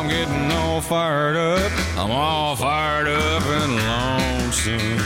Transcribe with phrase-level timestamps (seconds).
[0.00, 1.70] I'm getting all fired up.
[1.98, 4.96] I'm all fired up and lonesome.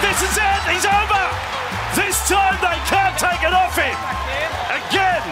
[0.00, 0.62] This is it.
[0.68, 1.24] He's over.
[1.96, 3.96] This time they can't take it off him.
[4.68, 5.24] Again,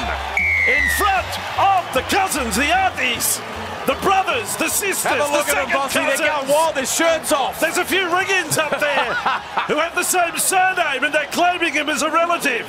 [0.66, 1.29] in front
[1.59, 3.39] of the cousins, the aunties,
[3.89, 5.98] the brothers, the sisters, Have a look the at them, second Bossy.
[5.98, 6.29] They're cousins.
[6.29, 6.75] going wild.
[6.76, 7.58] Their shirts off.
[7.58, 9.14] There's a few ring-ins up there
[9.67, 12.68] who have the same surname and they're claiming him as a relative.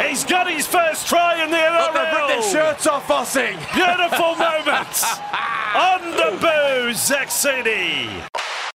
[0.00, 3.56] He's got his first try in the Look, they've their shirts off, Bossy.
[3.74, 5.04] Beautiful moments.
[5.74, 8.08] On the booze, Zach City.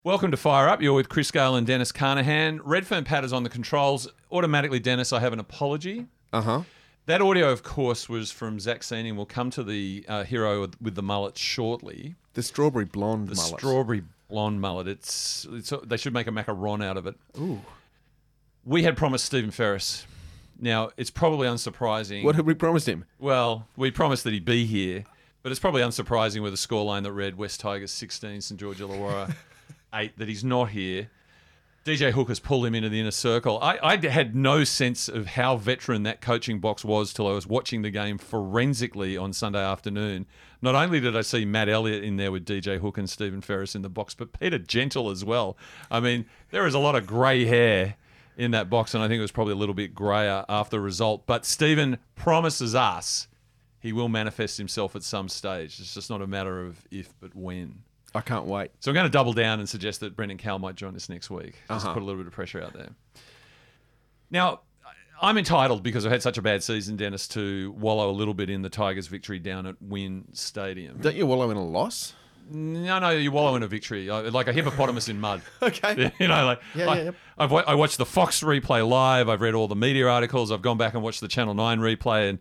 [0.05, 0.81] Welcome to Fire Up.
[0.81, 2.61] You're with Chris Gale and Dennis Carnahan.
[2.63, 4.09] Redfern Pat is on the controls.
[4.33, 6.07] Automatically, Dennis, I have an apology.
[6.33, 6.63] Uh huh.
[7.09, 9.17] That audio, of course, was from Zach Cini.
[9.17, 12.17] We'll come to the uh, hero with- with the mullet shortly.
[12.35, 13.37] The strawberry blonde mullet.
[13.37, 13.61] The mullet.
[13.61, 14.87] strawberry blonde mullet.
[14.89, 17.15] It's, it's they should make a macaron out of it.
[17.39, 17.63] Ooh.
[18.63, 20.07] We had promised Stephen Ferris.
[20.61, 22.25] Now it's probably unsurprising.
[22.25, 23.07] What had we promised him?
[23.19, 25.05] Well, we promised that he'd be here,
[25.43, 29.35] but it's probably unsurprising with a scoreline that read West Tigers 16, St George Illawarra
[29.95, 31.09] 8 that he's not here.
[31.89, 33.59] DJ Hook has pulled him into the inner circle.
[33.63, 37.47] I, I had no sense of how veteran that coaching box was till I was
[37.47, 40.27] watching the game forensically on Sunday afternoon.
[40.61, 43.75] Not only did I see Matt Elliott in there with DJ Hook and Stephen Ferris
[43.75, 45.57] in the box, but Peter Gentle as well.
[45.91, 47.97] I mean, there is a lot of grey hair
[48.37, 50.81] in that box, and I think it was probably a little bit greyer after the
[50.81, 51.27] result.
[51.27, 53.29] But Stephen promises us
[53.81, 55.81] he will manifest himself at some stage.
[55.81, 57.85] It's just not a matter of if, but when.
[58.15, 58.71] I can't wait.
[58.81, 61.31] So I'm going to double down and suggest that Brendan Cal might join us next
[61.31, 61.55] week.
[61.69, 61.95] Just Uh-huh.
[61.95, 62.89] put a little bit of pressure out there.
[64.31, 64.61] Now,
[65.21, 68.51] I'm entitled because I've had such a bad season, Dennis, to wallow a little bit
[68.51, 70.99] in the Tigers' victory down at WIN Stadium.
[71.01, 72.15] Don't you wallow in a loss?
[72.51, 75.43] No, no, you wallow in a victory, like a hippopotamus in mud.
[75.63, 76.13] Okay.
[76.19, 77.11] You know, like Yeah, I, yeah, yeah.
[77.37, 79.29] I've I watched the Fox replay live.
[79.29, 80.51] I've read all the media articles.
[80.51, 82.39] I've gone back and watched the Channel Nine replay, and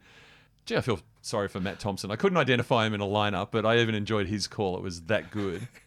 [0.65, 2.11] gee, I feel sorry for Matt Thompson.
[2.11, 4.77] I couldn't identify him in a lineup, but I even enjoyed his call.
[4.77, 5.67] It was that good.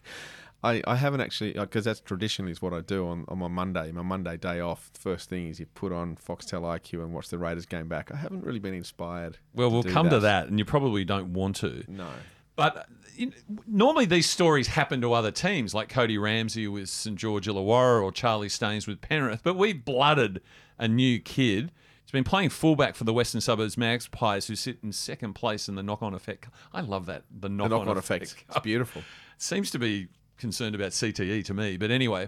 [0.63, 3.91] I, I haven't actually because that's traditionally is what I do on, on my Monday,
[3.91, 4.91] my Monday day off.
[4.93, 8.11] The first thing is you put on Foxtel IQ and watch the Raiders game back.
[8.11, 9.37] I haven't really been inspired.
[9.55, 11.83] Well, to we'll come to that, and you probably don't want to.
[11.87, 12.09] No.
[12.55, 12.83] But uh,
[13.15, 13.33] you know,
[13.65, 18.11] normally these stories happen to other teams, like Cody Ramsey with St George Illawarra or
[18.11, 19.41] Charlie Staines with Penrith.
[19.43, 20.41] But we blooded
[20.77, 21.71] a new kid.
[22.11, 25.75] He's been playing fullback for the Western Suburbs Magpies, who sit in second place in
[25.75, 26.49] the knock-on effect.
[26.73, 28.35] I love that the The knock-on, knock-on effect.
[28.49, 29.03] It's beautiful.
[29.37, 32.27] Seems to be concerned about CTE to me, but anyway,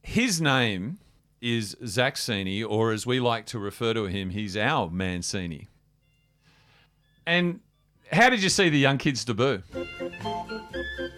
[0.00, 0.98] his name
[1.40, 5.66] is Zach Cini, or as we like to refer to him, he's our Mancini.
[7.26, 7.58] And
[8.12, 9.64] how did you see the young kid's debut?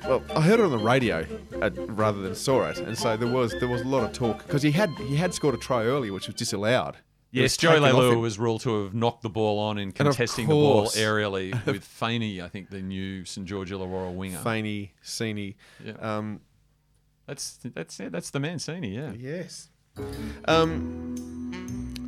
[0.08, 1.26] Well, I heard it on the radio
[1.60, 4.46] uh, rather than saw it, and so there was there was a lot of talk
[4.46, 6.96] because he had he had scored a try earlier, which was disallowed.
[7.32, 8.20] It Yes, was Joey taken off Leilua him.
[8.20, 12.40] was ruled to have knocked the ball on in contesting the ball aerially with Faney,
[12.42, 14.38] I think the new St George Illawarra winger.
[14.38, 15.54] Faney, Cini.
[15.84, 15.92] Yeah.
[16.00, 16.40] Um,
[17.26, 19.12] That's that's yeah, that's the Mancini, yeah.
[19.16, 19.68] Yes.
[20.46, 21.14] Um,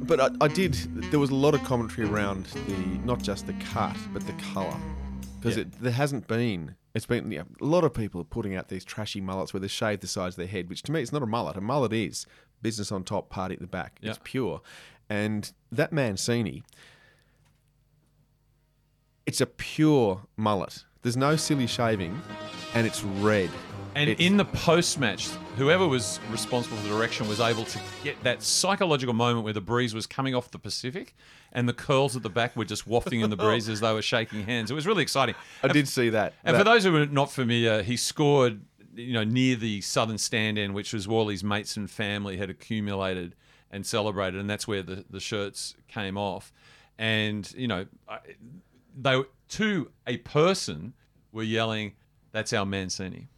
[0.04, 0.74] but I, I did.
[1.10, 4.76] There was a lot of commentary around the not just the cut, but the colour,
[5.40, 5.64] because Yeah.
[5.80, 6.74] there hasn't been.
[6.94, 9.68] It's been yeah, a lot of people are putting out these trashy mullets where they
[9.68, 11.56] shave the sides of their head, which to me it's not a mullet.
[11.56, 12.26] A mullet is
[12.60, 13.98] business on top, party at the back.
[14.02, 14.60] It's pure,
[15.12, 16.62] and that Mancini.
[19.26, 20.84] It's a pure mullet.
[21.02, 22.20] There's no silly shaving,
[22.74, 23.50] and it's red.
[23.94, 25.28] And It's- in the post match,
[25.58, 29.60] whoever was responsible for the direction was able to get that psychological moment where the
[29.60, 31.14] breeze was coming off the Pacific
[31.52, 34.00] and the curls at the back were just wafting in the breeze as they were
[34.00, 34.70] shaking hands.
[34.70, 35.34] It was really exciting.
[35.62, 36.32] I did see that.
[36.42, 38.62] And That- for those who are not familiar, he scored,
[38.94, 42.38] you know, near the southern stand end, which was where all his mates and family
[42.38, 43.34] had accumulated
[43.72, 46.52] and celebrated, and that's where the, the shirts came off.
[46.98, 48.18] And you know, I-
[49.00, 50.92] they to a person
[51.32, 51.94] were yelling,
[52.32, 53.28] "That's our Mancini."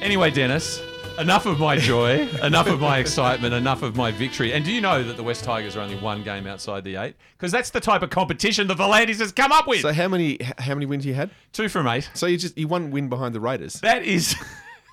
[0.00, 0.80] Anyway, Dennis,
[1.18, 4.52] enough of my joy, enough of my excitement, enough of my victory.
[4.52, 7.16] And do you know that the West Tigers are only one game outside the eight?
[7.36, 9.80] Because that's the type of competition the V'landys has come up with.
[9.82, 11.30] So how many how many wins you had?
[11.52, 12.08] Two from eight.
[12.14, 13.74] So you just you one win behind the Raiders.
[13.80, 14.34] That is.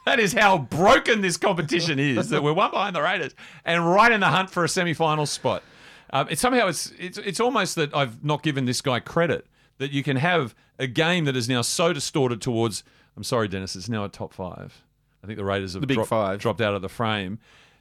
[0.07, 2.30] That is how broken this competition is.
[2.30, 5.63] That we're one behind the Raiders and right in the hunt for a semi-final spot.
[6.12, 9.45] Um, it's somehow it's it's it's almost that I've not given this guy credit
[9.80, 12.83] that you can have a game that is now so distorted towards.
[13.18, 13.75] I'm sorry, Dennis.
[13.75, 14.83] It's now a top five.
[15.24, 16.39] I think the Raiders have The big dropped, five.
[16.39, 17.39] dropped out of the frame,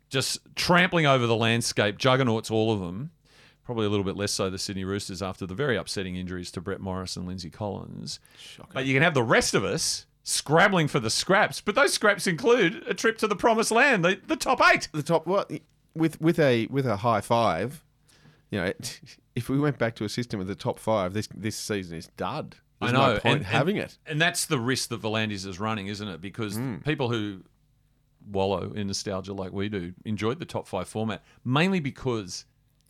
[0.09, 3.13] just trampling over the landscape, juggernauts, all of them.
[3.65, 6.61] probably a little bit less so the Sydney Roosters after the very upsetting injuries to
[6.61, 8.19] Brett Morris and Lindsay Collins.
[8.73, 11.61] But you can have the rest of us scrabbling for the scraps.
[11.61, 14.89] But those scraps include a trip to the promised land, the, the top eight.
[14.93, 15.51] the top what
[15.95, 17.85] with with a with a high five,
[18.51, 18.73] you know,
[19.35, 22.09] if we went back to a system with the top five, this this season is
[22.17, 22.57] dud.
[22.81, 23.15] There's I know.
[23.15, 23.99] no point and, having and- it.
[24.07, 26.21] And that's the risk that V'landys is running, isn't it?
[26.21, 26.77] Because hmm.
[26.79, 27.43] people who
[28.29, 32.45] wallow in nostalgia like we do enjoyed the top five format, mainly because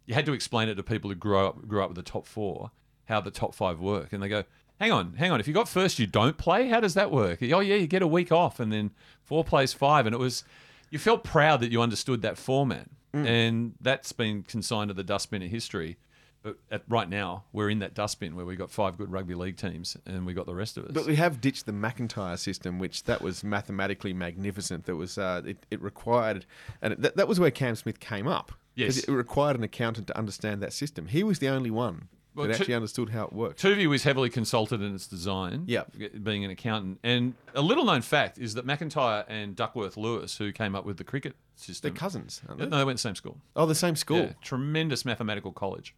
[0.07, 2.27] you had to explain it to people who grew up grew up with the top
[2.27, 2.71] four,
[3.05, 4.15] how the top five work.
[4.15, 4.45] And they go,
[4.81, 5.41] Hang on, hang on.
[5.41, 7.39] If you got first you don't play, how does that work?
[7.43, 8.91] Oh yeah, you get a week off and then
[9.23, 10.07] four plays five.
[10.07, 10.45] And it was
[10.91, 12.89] you felt proud that you understood that format.
[13.15, 15.97] And that's been consigned to the dustbin of history.
[16.43, 19.57] But at, right now, we're in that dustbin where we got five good rugby league
[19.57, 20.93] teams, and we got the rest of us.
[20.93, 24.85] But we have ditched the McIntyre system, which that was mathematically magnificent.
[24.85, 26.45] That was uh, it, it required,
[26.83, 28.53] and that, that was where Cam Smith came up.
[28.77, 28.99] Yes.
[28.99, 31.07] it required an accountant to understand that system.
[31.07, 33.63] He was the only one Well, that actually understood how it worked.
[33.63, 35.65] Tuvey was heavily consulted in its design.
[35.67, 35.93] Yep.
[36.23, 37.01] Being an accountant.
[37.03, 40.99] And a little known fact is that McIntyre and Duckworth Lewis, who came up with
[40.99, 42.77] the cricket system, They're cousins, aren't No, they?
[42.79, 43.39] they went to the same school.
[43.57, 44.19] Oh, the same school.
[44.19, 44.33] Yeah.
[44.43, 45.95] Tremendous mathematical college.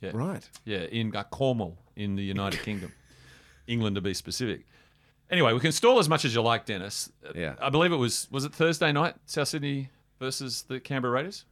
[0.00, 0.10] Yeah.
[0.14, 0.48] Right.
[0.64, 2.92] Yeah, in uh, Cornwall in the United Kingdom.
[3.66, 4.66] England to be specific.
[5.30, 7.10] Anyway, we can stall as much as you like, Dennis.
[7.24, 7.54] Uh, Yeah.
[7.60, 11.44] I believe it was was it Thursday night, South Sydney versus the Canberra Raiders?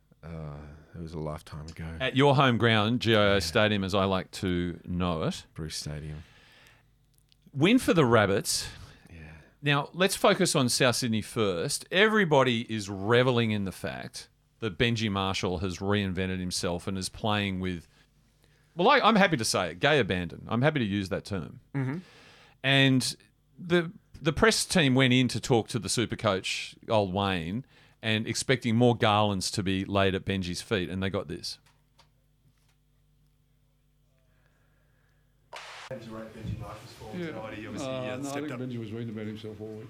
[0.99, 1.85] It was a lifetime ago.
[2.01, 5.45] At your home ground, GIO Stadium, as I like to know it.
[5.55, 6.25] Bruce Stadium.
[7.55, 8.69] Win for the Rabbits.
[9.61, 11.85] Now, let's focus on South Sydney first.
[11.91, 14.29] Everybody is reveling in the fact
[14.61, 17.89] that Benji Marshall has reinvented himself and is playing with,
[18.77, 20.47] well, I, I'm happy to say it, gay abandon.
[20.49, 21.61] I'm happy to use that term.
[21.75, 21.99] Mm-hmm.
[22.63, 23.17] And
[23.59, 23.91] the
[24.21, 27.65] the press team went in to talk to the super coach, old Wayne,
[28.03, 31.59] and expecting more garlands to be laid at Benji's feet, and they got this.
[35.91, 37.29] Yeah.
[37.29, 39.89] Uh, no, I think Benji was reading about himself all week.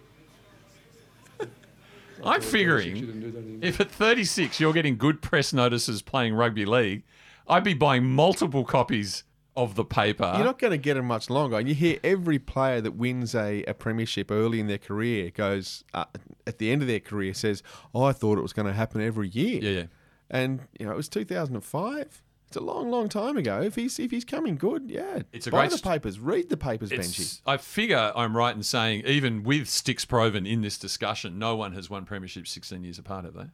[2.25, 3.61] I'm figuring didn't do that anymore.
[3.63, 7.03] if at 36 you're getting good press notices playing rugby league,
[7.49, 9.25] I'd be buying multiple copies
[9.59, 10.33] of the paper.
[10.37, 11.59] You're not going to get it much longer.
[11.59, 15.83] And you hear every player that wins a, a premiership early in their career goes,
[15.93, 16.05] uh,
[16.47, 17.63] at the end of their career, says,
[17.93, 19.61] oh, I thought it was going to happen every year.
[19.61, 19.87] yeah, yeah.
[20.31, 22.23] And, you know, it was 2005.
[22.47, 23.61] It's a long, long time ago.
[23.61, 25.21] If he's if he's coming good, yeah.
[25.33, 27.43] It's a buy great the st- papers, read the papers, Benji.
[27.45, 31.73] I figure I'm right in saying, even with Sticks Proven in this discussion, no one
[31.73, 33.49] has won premiership 16 years apart, have they?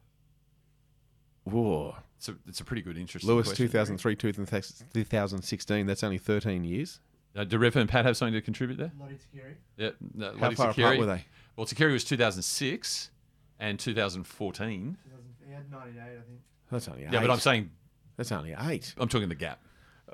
[1.44, 1.96] Whoa.
[2.16, 3.66] It's a, it's a pretty good, interesting Lewis, question.
[3.66, 5.86] 2003, 2016.
[5.86, 7.00] That's only 13 years.
[7.36, 8.92] Uh, do Rev and Pat have something to contribute there?
[8.98, 9.54] Lote Tuqiri.
[9.76, 9.90] Yeah.
[10.14, 10.78] No, How Lote far Tuqiri.
[10.84, 11.24] apart were they?
[11.56, 13.10] Well, Tuqiri was 2006
[13.58, 14.96] and 2014.
[15.04, 16.40] 2000, he had 98, I think.
[16.70, 17.12] That's only eight.
[17.12, 17.70] Yeah, but I'm saying,
[18.16, 18.94] That's only eight.
[18.96, 19.60] I'm talking the gap.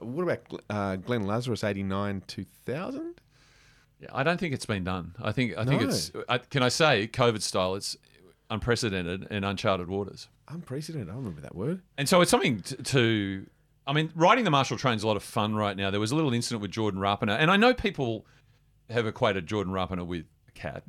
[0.01, 3.21] Uh, What about uh, Glenn Lazarus, 89, 2000?
[4.01, 5.15] Yeah, I don't think it's been done.
[5.23, 5.89] I think I think No.
[5.89, 6.11] it's.
[6.29, 7.75] I, can I say COVID style?
[7.75, 7.99] It's
[8.51, 10.29] unprecedented and uncharted waters.
[10.49, 11.09] Unprecedented.
[11.09, 11.81] I remember that word.
[11.97, 13.47] And so it's something to, to.
[13.87, 15.91] I mean, riding the Marshall train's a lot of fun right now.
[15.91, 18.27] There was a little incident with Jordan Rapana, and I know people
[18.91, 20.83] have equated Jordan Rapana with a cat,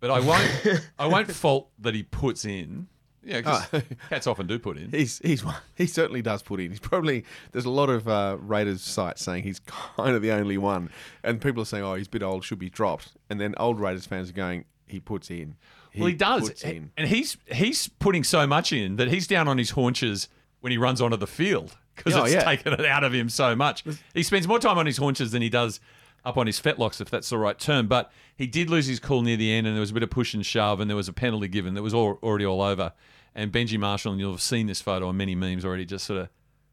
[0.00, 0.82] but I won't.
[0.98, 2.88] I won't fault that he puts in.
[3.26, 3.80] Yeah, 'cause Oh.
[4.10, 4.90] cats often do put in.
[4.90, 5.56] He's he's one.
[5.76, 6.70] He certainly does put in.
[6.70, 10.58] He's probably there's a lot of uh, Raiders sites saying he's kind of the only
[10.58, 10.90] one,
[11.22, 13.80] and people are saying, "Oh, he's a bit old, should be dropped." And then old
[13.80, 15.56] Raiders fans are going, "He puts in."
[15.96, 19.70] Well, he does, and he's he's putting so much in that he's down on his
[19.70, 20.28] haunches
[20.60, 22.42] when he runs onto the field because Oh, it's yeah.
[22.44, 23.84] taken it out of him so much.
[24.14, 25.78] He spends more time on his haunches than he does
[26.24, 27.86] up on his fetlocks, if that's the right term.
[27.86, 30.10] But he did lose his cool near the end, and there was a bit of
[30.10, 32.92] push and shove, and there was a penalty given that was all, already all over.
[33.34, 36.20] And Benji Marshall, and you'll have seen this photo on many memes already, just sort
[36.20, 36.28] of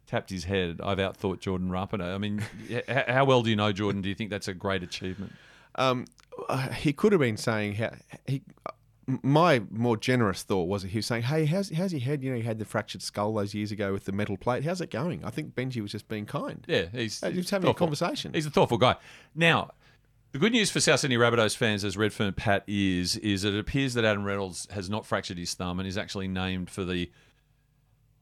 [0.07, 0.79] tapped his head.
[0.83, 2.15] I've outthought Jordan Rapana.
[2.15, 2.43] I mean,
[3.07, 4.01] how well do you know Jordan?
[4.01, 5.33] Do you think that's a great achievement?
[5.75, 6.05] Um,
[6.49, 7.91] uh, he could have been saying how
[8.25, 8.41] he.
[9.23, 12.23] My more generous thought was he was saying, "Hey, how's how's your head?
[12.23, 14.63] You know, you had the fractured skull those years ago with the metal plate.
[14.63, 16.63] How's it going?" I think Benji was just being kind.
[16.67, 18.33] Yeah, he's, Uh, just having a conversation.
[18.33, 18.95] He's a thoughtful guy.
[19.35, 19.71] Now,
[20.31, 23.59] the good news for South Sydney Rabbitohs fans, as Redfern Pat is, is that it
[23.59, 27.11] appears that Adam Reynolds has not fractured his thumb and is actually named for the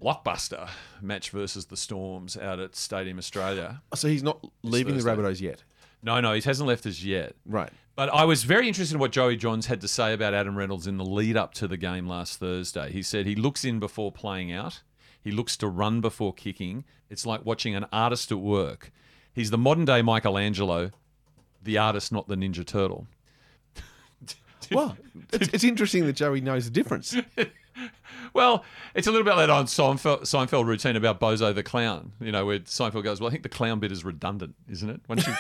[0.02, 0.70] blockbuster
[1.02, 3.82] match versus the Storms out at Stadium Australia.
[3.96, 5.64] So he's not leaving the Rabbitohs yet,
[6.02, 7.36] No, no, he hasn't left us yet.
[7.46, 7.70] right?
[7.96, 10.88] But I was very interested in what Joey Johns had to say about Adam Reynolds
[10.88, 12.92] in the lead up to the game last Thursday.
[12.92, 14.82] He said he looks in before playing out.
[15.22, 16.86] He looks to run before kicking.
[17.10, 18.92] It's like watching an artist at work.
[19.34, 20.92] He's the modern day Michelangelo,
[21.62, 23.08] the artist, not the Ninja Turtle.
[24.72, 24.98] Well,
[25.32, 27.16] it's, it's interesting that Joey knows the difference.
[28.34, 28.64] Well,
[28.94, 32.12] it's a little bit like that on Seinfeld, Seinfeld routine about Bozo the clown.
[32.20, 35.02] You know, where Seinfeld goes, "Well, I think the clown bit is redundant, isn't it?"
[35.08, 35.34] Once you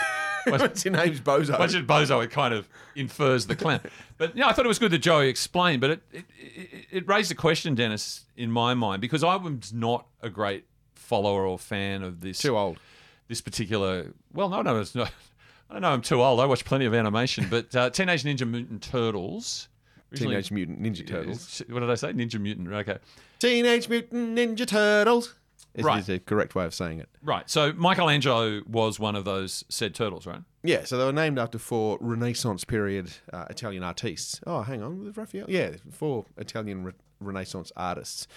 [0.47, 1.57] What's your name's Bozo?
[1.57, 3.81] once you Bozo, it kind of infers the clown.
[4.17, 5.81] But yeah, I thought it was good that Joey explained.
[5.81, 9.73] But it it, it it raised a question, Dennis, in my mind because I was
[9.73, 10.65] not a great
[10.95, 12.77] follower or fan of this Too old.
[13.27, 14.13] this particular.
[14.33, 15.11] Well, no, no, it's not.
[15.69, 15.91] I don't know.
[15.91, 16.39] I'm too old.
[16.39, 19.67] I watch plenty of animation, but uh, Teenage Ninja Mutant Turtles.
[20.15, 21.61] Teenage Mutant Ninja Turtles.
[21.69, 22.11] What did I say?
[22.13, 22.71] Ninja Mutant.
[22.73, 22.97] Okay.
[23.37, 25.35] Teenage Mutant Ninja Turtles.
[25.75, 26.07] Is, Right.
[26.09, 27.09] is correct way of saying it.
[27.21, 27.47] Right.
[27.49, 30.41] So Michelangelo was one of those said turtles, right?
[30.63, 34.41] Yeah, so they were named after four Renaissance period uh, Italian artists.
[34.47, 35.45] Oh, hang on, Raphael?
[35.47, 38.27] Yeah, four Italian re- Renaissance artists.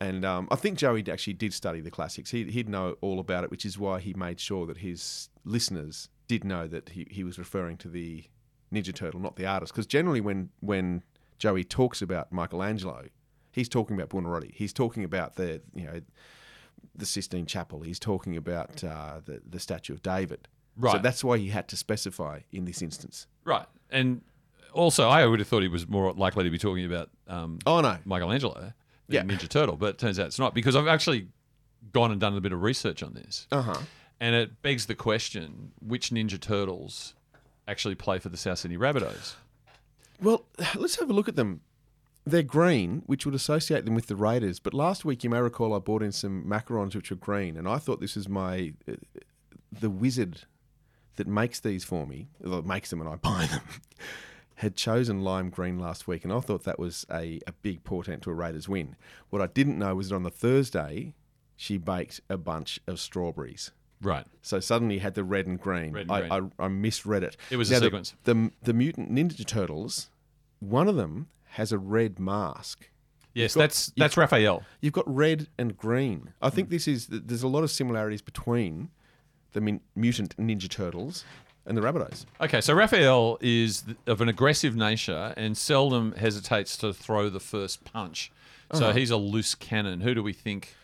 [0.00, 2.30] And um, I think Joey actually did study the classics.
[2.30, 6.08] He, he'd know all about it, which is why he made sure that his listeners
[6.26, 8.24] did know that he, he was referring to the
[8.72, 9.72] Ninja Turtle, not the artist.
[9.74, 11.02] Because generally, when, when
[11.38, 13.08] Joey talks about Michelangelo,
[13.52, 14.54] he's talking about Buonarroti.
[14.54, 16.00] He's talking about the, you know,
[17.00, 17.80] the Sistine Chapel.
[17.82, 20.46] He's talking about uh, the, the statue of David.
[20.76, 20.92] Right.
[20.92, 23.26] So that's why he had to specify in this instance.
[23.44, 23.66] Right.
[23.90, 24.22] And
[24.72, 27.80] also, I would have thought he was more likely to be talking about um, Oh
[27.80, 28.72] no, Michelangelo
[29.08, 29.36] than Yeah.
[29.36, 31.26] Ninja Turtle, but it turns out it's not because I've actually
[31.92, 33.78] gone and done a bit of research on this, uh huh.
[34.20, 37.14] and it begs the question: which Ninja Turtles
[37.66, 39.34] actually play for the South Sydney Rabbitohs?
[40.22, 40.44] Well,
[40.76, 41.62] let's have a look at them.
[42.26, 44.60] They're green, which would associate them with the Raiders.
[44.60, 47.66] But last week, you may recall, I bought in some macarons which were green, and
[47.66, 48.92] I thought this was my uh,
[49.72, 50.42] the wizard
[51.16, 53.62] that makes these for me, or makes them and I buy them.
[54.56, 58.22] Had chosen lime green last week, and I thought that was a, a big portent
[58.24, 58.94] to a Raiders win.
[59.30, 61.14] What I didn't know was that on the Thursday,
[61.56, 63.70] she baked a bunch of strawberries.
[64.02, 64.26] Right.
[64.42, 65.92] So suddenly you had the red and green.
[65.92, 66.52] Red and I, green.
[66.58, 67.36] I, I misread it.
[67.50, 68.14] It was a Now, the- sequence.
[68.24, 70.10] The, the mutant Ninja Turtles,
[70.58, 72.88] one of them has a red mask.
[73.34, 74.62] Yes, got- that's that's Raphael.
[74.80, 76.32] You've got red and green.
[76.42, 78.90] I think this is there's a lot of similarities between
[79.52, 81.24] the min- mutant Ninja Turtles
[81.66, 82.24] and the Rabbitohs.
[82.40, 87.84] Okay, so Raphael is of an aggressive nature and seldom hesitates to throw the first
[87.84, 88.32] punch.
[88.72, 88.98] So Uh-huh.
[88.98, 90.00] he's a loose cannon.
[90.00, 90.74] Who do we think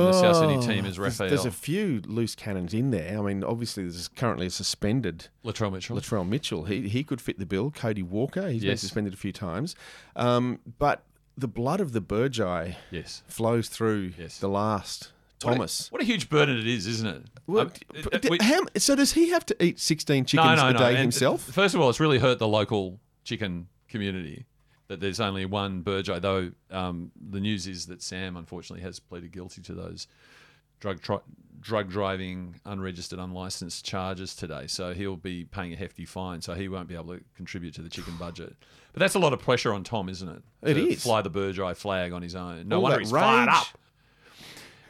[0.00, 1.28] in the South Sydney team is There's- Raphael?
[1.28, 3.18] There's, a few loose cannons in there.
[3.18, 5.96] I mean, obviously there's currently a suspended Latrell Mitchell.
[5.96, 6.64] Latrell Mitchell.
[6.64, 7.70] He he could fit the bill.
[7.70, 8.48] Cody Walker.
[8.48, 9.74] He's been suspended a few times.
[10.16, 11.02] Um, but
[11.36, 13.22] the blood of the Burgeye yes.
[13.26, 14.38] flows through Yes.
[14.38, 15.10] the last
[15.42, 15.90] What a- Thomas.
[15.90, 17.22] What a, huge burden it is, isn't it?
[17.46, 17.70] Well,
[18.12, 20.90] Um, we- how- so does he have to eat 16 chickens no, no, a day
[20.90, 21.42] And himself?
[21.42, 24.44] First of all, it's really hurt the local chicken community
[24.88, 29.32] that there's only one Burgeye, though um, the news is that Sam, unfortunately, has pleaded
[29.32, 30.06] guilty to those
[30.80, 31.20] drug tri-
[31.60, 34.66] drug driving, unregistered, unlicensed charges today.
[34.66, 37.82] So he'll be paying a hefty fine, so he won't be able to contribute to
[37.82, 38.54] the chicken budget.
[38.92, 40.42] But that's a lot of pressure on Tom, isn't it?
[40.62, 41.02] It to is.
[41.02, 42.68] Fly the Burgeye flag on his own.
[42.68, 43.66] No All wonder he's fired up.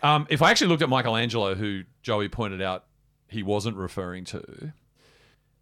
[0.03, 2.85] Um, if I actually looked at Michelangelo, who Joey pointed out
[3.29, 4.73] he wasn't referring to,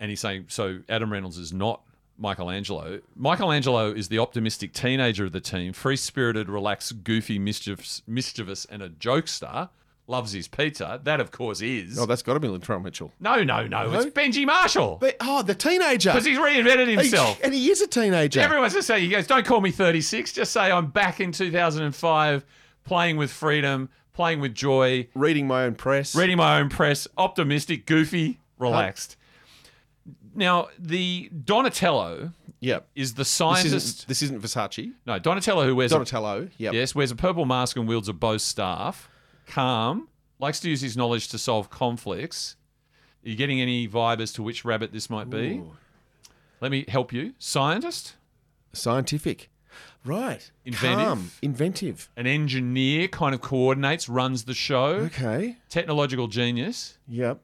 [0.01, 1.83] and he's saying, so Adam Reynolds is not
[2.23, 3.01] Michelangelo.
[3.17, 8.81] Michelangelo is the optimistic teenager of the team, free spirited, relaxed, goofy, mischievous, mischievous, and
[8.81, 9.69] a jokester.
[10.09, 11.01] Loves his pizza.
[11.05, 11.97] That, of course, is.
[11.99, 13.13] Oh, that's got to be Latrell Mitchell.
[13.21, 13.93] no, no, no.
[13.93, 14.99] It's Benji Marshall.
[15.01, 16.11] But, oh, the teenager.
[16.11, 17.39] Because he's reinvented He- himself.
[17.43, 18.41] and he is a teenager.
[18.41, 20.33] Everyone's just saying, he goes, don't call me 36.
[20.33, 22.45] Just say I'm back in 2005,
[22.85, 26.15] playing with freedom, playing with joy, Reading my own press.
[26.17, 29.17] reading my own press, optimistic, goofy, relaxed.
[30.35, 32.89] Now, the Donatello Yep.
[32.95, 33.75] is the This scientist.
[33.75, 34.93] isn't, this isn't Versace.
[35.07, 36.49] no, Donatello who wears a, Donatello.
[36.59, 36.75] Yep.
[36.75, 39.09] yes wears a purple mask and wields a bow staff.
[39.47, 40.09] Calm,
[40.39, 42.57] likes to use his knowledge to solve conflicts.
[43.25, 45.55] Are you getting any vibe as to which rabbit this might be?
[45.59, 45.77] Ooh.
[46.61, 47.35] Let me help you.
[47.39, 48.15] Scientist,
[48.73, 49.51] Scientific.
[50.05, 50.51] Right.
[50.65, 51.07] Inventive.
[51.07, 51.31] Calm.
[51.43, 52.11] Inventive.
[52.17, 54.87] an engineer, kind of coordinates, runs the show.
[55.07, 55.57] Okay.
[55.69, 57.41] Technological genius, Yep.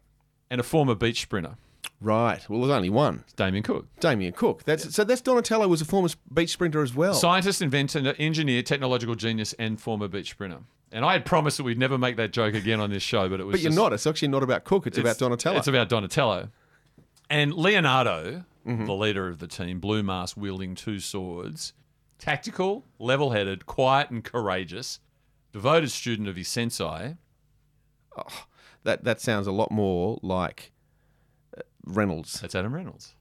[0.51, 1.57] and a former beach sprinter.
[2.01, 2.49] Right.
[2.49, 3.21] Well, there's only one.
[3.25, 3.87] It's Damien Cook.
[4.01, 4.63] Damien Cook.
[4.65, 5.03] That's so.
[5.05, 7.15] That's Donatello was a former beach sprinter as well.
[7.15, 10.59] Scientist, inventor, engineer, technological genius, and former beach sprinter.
[10.93, 13.41] And I had promised that we'd never make that joke again on this show, but
[13.41, 13.55] it was.
[13.55, 13.93] but you're just- not.
[13.93, 14.87] It's actually not about Cook.
[14.87, 15.59] It's, about Donatello.
[15.59, 16.49] It's about Donatello.
[17.31, 18.85] And Leonardo, Mm-hmm.
[18.85, 21.73] the leader of the team, blue mask wielding two swords,
[22.19, 25.01] tactical, level headed, quiet, and courageous,
[25.53, 27.17] devoted student of his sensei.
[28.85, 30.71] that that sounds a lot more like
[31.89, 32.41] Reynolds.
[32.41, 33.15] That's Adam Reynolds.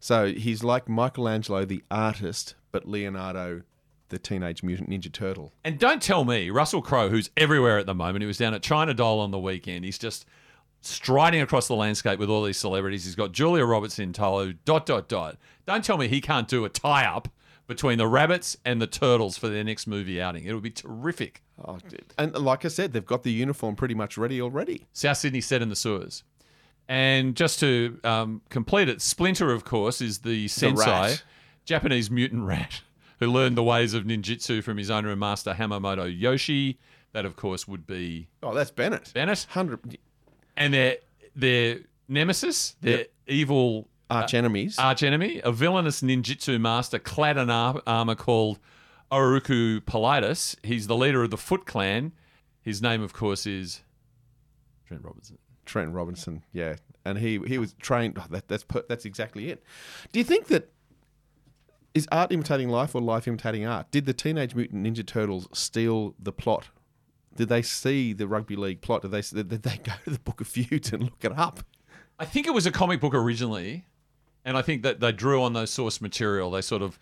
[0.00, 3.62] So he's like Michelangelo, the artist, but Leonardo,
[4.08, 5.52] the Teenage Mutant Ninja Turtle.
[5.64, 8.62] And don't tell me, Russell Crowe, who's everywhere at the moment, he was down at
[8.62, 9.84] China Doll on the weekend.
[9.84, 10.26] He's just
[10.80, 13.04] striding across the landscape with all these celebrities.
[13.04, 15.38] He's got Julia Roberts in tow, dot, dot, dot.
[15.66, 17.28] Don't tell me he can't do a tie up
[17.68, 20.44] between the Rabbits and the Turtles for their next movie outing.
[20.44, 21.42] It would be terrific.
[21.64, 21.78] Oh,
[22.18, 24.86] and like I said, they've got the uniform pretty much ready already.
[24.92, 26.24] South Sydney set in the sewers.
[26.92, 31.22] And just to um, complete it, Splinter, of course, is the sensei, rat.
[31.64, 32.82] Japanese mutant rat,
[33.18, 36.78] who learned the ways of ninjutsu from his owner and master Hamamoto Yoshi.
[37.12, 39.10] That, of course, would be Oh, that's Bennett.
[39.14, 39.46] Bennett.
[39.50, 39.98] Hundred
[40.56, 40.96] And their
[41.34, 43.10] their nemesis, their Yep.
[43.26, 44.78] evil arch enemies.
[44.78, 48.58] arch enemy, a villainous ninjutsu master clad in ar- armor called
[49.10, 50.56] Oroku Politis.
[50.62, 52.12] He's the leader of the Foot Clan.
[52.60, 53.80] His name, of course, is
[54.86, 55.38] Trent Robertson.
[55.72, 58.18] Trent Robinson, yeah, and he he was trained.
[58.20, 59.64] oh, that, that's per, that's exactly it.
[60.12, 60.70] Do you think that
[61.94, 63.90] is art imitating life or life imitating art?
[63.90, 66.68] Did the Teenage Mutant Ninja Turtles steal the plot?
[67.36, 69.00] Did they see the rugby league plot?
[69.00, 71.64] Did they did they go to the Book of Feuds and look it up?
[72.18, 73.86] I think it was a comic book originally,
[74.44, 76.50] and I think that they drew on those source material.
[76.50, 76.98] They sort of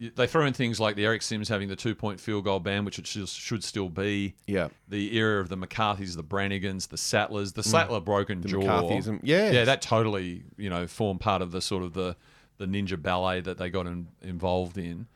[0.00, 2.84] they throw in things like the Eric Simms having the two point field goal ban,
[2.84, 4.34] which it should, should still be.
[4.46, 4.68] Yeah.
[4.88, 7.66] The era of the McCarthys, the Brannigans, the Sattlers, the mm.
[7.66, 8.60] Sattler broken jaw.
[8.60, 9.52] McCarthyism, yes.
[9.52, 12.16] Yeah, that totally you know formed part of the sort of the
[12.58, 15.06] the ninja ballet that they got in, involved in.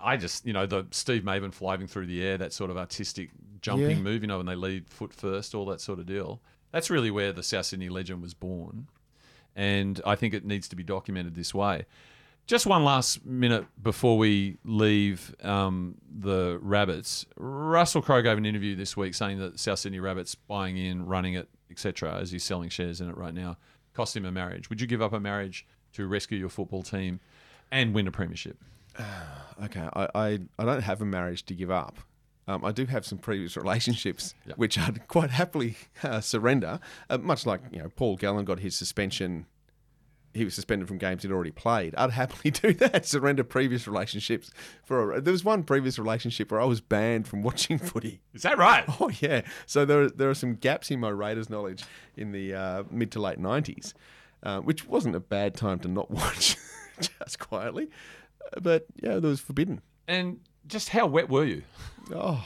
[0.00, 3.30] I just, you know, the Steve Mavin flying through the air, that sort of artistic
[3.60, 4.02] jumping Yeah.
[4.02, 6.40] move, you know, when they lead foot first, all that sort of deal.
[6.70, 8.88] That's really where the South Sydney legend was born.
[9.56, 11.86] And I think it needs to be documented this way.
[12.48, 17.26] Just one last minute before we leave um, the Rabbits.
[17.36, 21.34] Russell Crowe gave an interview this week saying that South Sydney Rabbits buying in, running
[21.34, 23.58] it, etc., as he's selling shares in it right now,
[23.92, 24.70] cost him a marriage.
[24.70, 27.20] Would you give up a marriage to rescue your football team
[27.70, 28.56] and win a premiership?
[29.60, 31.98] Okay, I, I, I don't have a marriage to give up.
[32.46, 36.78] Um, I do have some previous relationships which I'd quite happily uh, surrender.
[37.10, 39.46] Uh, much like you know, Paul Gallen got his suspension.
[40.34, 41.94] He was suspended from games he'd already played.
[41.96, 43.06] I'd happily do that.
[43.06, 44.50] Surrender previous relationships
[44.84, 45.12] for.
[45.14, 48.20] A, there was one previous relationship where I was banned from watching footy.
[48.34, 48.84] Is that right?
[49.00, 49.42] Oh yeah.
[49.66, 51.84] So there are, there are some gaps in my Raiders knowledge
[52.16, 53.94] in the uh, mid to late nineties,
[54.42, 56.56] uh, which wasn't a bad time to not watch,
[57.00, 57.88] just quietly.
[58.54, 59.80] Uh, But yeah, there was forbidden.
[60.06, 61.62] And just how wet were you?
[62.14, 62.44] Oh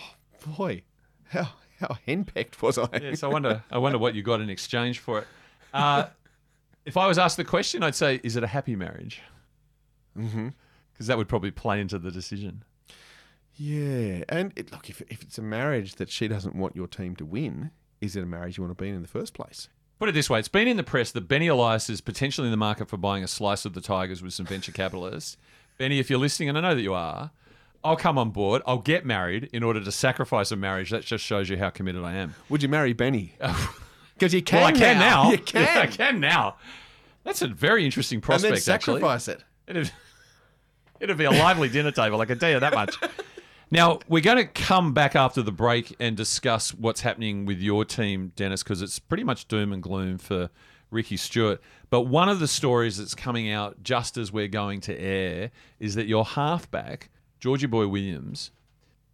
[0.56, 0.82] boy,
[1.28, 1.48] how
[1.80, 2.88] how henpecked was I?
[3.00, 3.64] Yes, I wonder.
[3.70, 5.26] I wonder what you got in exchange for it.
[5.74, 6.06] Uh,
[6.84, 9.20] if I was asked the question, I'd say, "Is it a happy marriage?"
[10.16, 10.48] Mm-hmm.
[10.92, 12.64] Because that would probably play into the decision.
[13.54, 17.16] Yeah, and it, look, if if it's a marriage that she doesn't want your team
[17.16, 19.68] to win, is it a marriage you want to be in in the first place?
[19.98, 22.50] Put it this way: it's been in the press that Benny Elias is potentially in
[22.50, 25.36] the market for buying a slice of the Tigers with some venture capitalists.
[25.78, 27.30] Benny, if you're listening, and I know that you are,
[27.84, 28.62] I'll come on board.
[28.66, 30.90] I'll get married in order to sacrifice a marriage.
[30.90, 32.34] That just shows you how committed I am.
[32.48, 33.34] Would you marry Benny?
[34.22, 34.60] Because you can.
[34.60, 35.30] well, I can now.
[35.32, 35.62] You can.
[35.74, 36.54] Yeah, I can now.
[37.24, 38.64] That's a very interesting and prospect.
[38.64, 39.00] then actually.
[39.00, 39.42] sacrifice it.
[39.66, 39.90] It'd,
[41.00, 42.94] it'd be a lively dinner table, I can tell you that much.
[43.72, 47.84] Now, we're going to come back after the break and discuss what's happening with your
[47.84, 50.50] team, Dennis, because it's pretty much doom and gloom for
[50.92, 51.60] Ricky Stewart.
[51.90, 55.96] But one of the stories that's coming out just as we're going to air is
[55.96, 58.52] that your halfback, Georgie Boy Williams,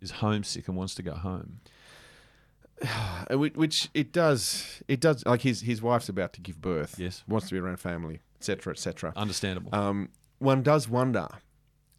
[0.02, 1.60] is homesick and wants to go home.
[3.30, 4.82] Whi- Which it does.
[4.88, 5.24] It does.
[5.26, 6.96] Like his his wife's about to give birth.
[6.98, 7.24] Yes.
[7.28, 9.12] Wants to be around family, etc., etc.
[9.16, 9.74] Understandable.
[9.74, 11.28] Um, one does wonder,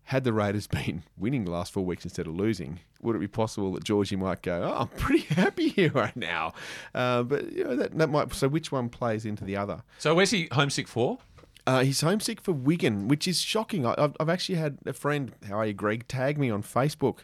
[0.04, 3.28] had the Raiders been winning the last four weeks instead of losing, would it be
[3.28, 6.54] possible that Georgie might go, "Oh, I'm pretty happy here right now"?
[6.96, 8.34] Uh, but you know that that might.
[8.34, 9.84] So which one plays into the other?
[9.98, 11.20] so, where's he homesick for?
[11.68, 13.86] Uh, he's homesick for Wigan, which is shocking.
[13.86, 17.18] I, I've, I've actually had a friend, how are you, Greg, tag me on Facebook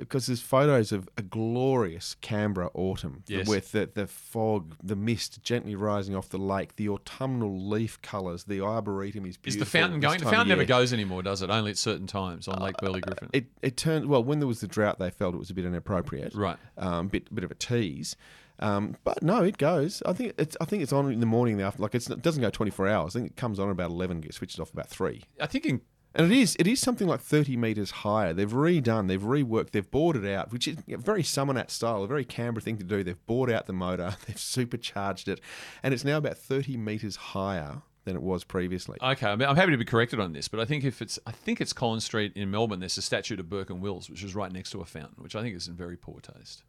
[0.00, 3.46] because there's photos of a glorious Canberra autumn Yes.
[3.46, 8.44] with the, the fog, the mist gently rising off the lake, the autumnal leaf colours,
[8.44, 9.62] the arboretum is beautiful.
[9.62, 10.18] Is the fountain going?
[10.18, 11.50] The fountain never goes anymore, does it?
[11.50, 13.28] Only at certain times on Lake Burley Griffin.
[13.32, 14.98] It, it turned well when there was the drought.
[14.98, 16.56] They felt it was a bit inappropriate, Right.
[16.76, 18.16] Um, bit bit of a tease,
[18.58, 20.02] um, but no, it goes.
[20.06, 21.72] I think it's I think it's on in the morning now.
[21.78, 23.14] Like it's, it doesn't go twenty four hours.
[23.14, 25.22] I think it comes on about eleven, gets switched off about three.
[25.40, 25.80] I think in
[26.14, 28.32] And it is it is something like thirty meters higher.
[28.32, 32.06] They've redone, they've reworked, they've bored it out, which is know, very Summernats style, a
[32.06, 33.04] very Canberra thing to do.
[33.04, 35.40] They've bored out the motor, they've supercharged it,
[35.82, 38.98] and it's now about thirty meters higher than it was previously.
[39.02, 41.18] Okay, I mean, I'm happy to be corrected on this, but I think if it's,
[41.26, 42.80] I think it's Collins Street in Melbourne.
[42.80, 45.36] There's a statue to Burke and Wills, which is right next to a fountain, which
[45.36, 46.64] I think is in very poor taste.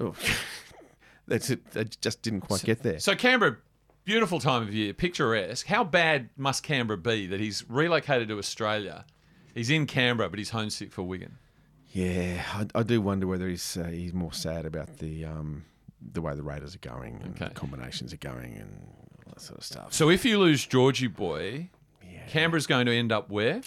[0.00, 0.14] Oh,
[1.26, 1.70] that's it.
[1.72, 3.00] They just didn't quite get there.
[3.00, 3.58] So Canberra,
[4.08, 5.66] beautiful time of year, picturesque.
[5.66, 9.04] How bad must Canberra be that he's relocated to Australia?
[9.54, 11.36] He's in Canberra, but he's homesick for Wigan.
[11.92, 15.66] Yeah, I, I do wonder whether he's uh, he's more sad about the um,
[16.00, 17.48] the way the Raiders are going, and Okay.
[17.48, 18.86] the combinations are going, and
[19.26, 19.92] all that sort of stuff.
[19.92, 21.68] So if you lose Georgie Boy,
[22.28, 23.60] Canberra's going to end up where?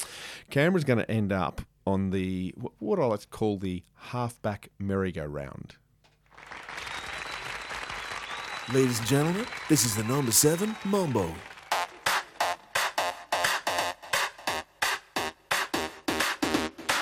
[0.50, 5.76] Canberra's going to end up on the what I like to call the halfback merry-go-round.
[8.74, 11.30] Ladies and gentlemen, this is the number seven Mambo.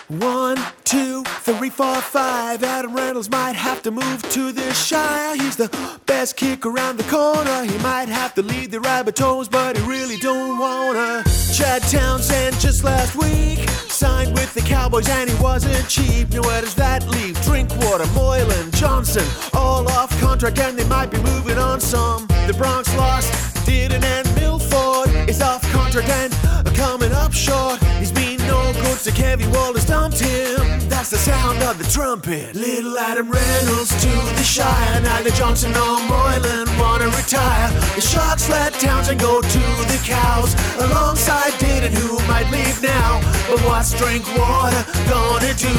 [0.07, 2.63] One, two, three, four, five.
[2.63, 5.35] Adam Reynolds might have to move to the Shire.
[5.35, 5.69] He's the
[6.07, 7.63] best kick around the corner.
[7.65, 11.23] He might have to lead the Rabbitohs, but he really don't wanna.
[11.53, 16.29] Chad Townsend just last week signed with the Cowboys and he wasn't cheap.
[16.29, 17.35] Now where does that leave?
[17.41, 22.25] Drinkwater, Moylan, Johnson, all off contract and they might be moving on some.
[22.47, 23.29] The Bronx lost
[23.65, 26.33] Didden and Milford is off contract and
[26.77, 27.83] coming up short.
[27.99, 28.38] He's been
[28.73, 30.59] good, so Kevin Walters dumped him.
[30.89, 32.55] That's the sound of the trumpet.
[32.55, 35.01] Little Adam Reynolds to the Shire.
[35.01, 37.69] Neither Johnson nor Moylan wanna retire.
[37.95, 43.21] The Sharks let Townsend go to the Cows alongside Didden, who might leave now.
[43.47, 45.75] But what's drink water gonna do?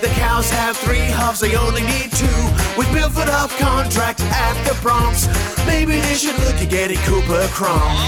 [0.00, 2.40] The Cows have three halves, they only need two.
[2.76, 5.28] With Milford off contract at the Bronx,
[5.66, 7.98] maybe they should look at getting Cooper Cronk.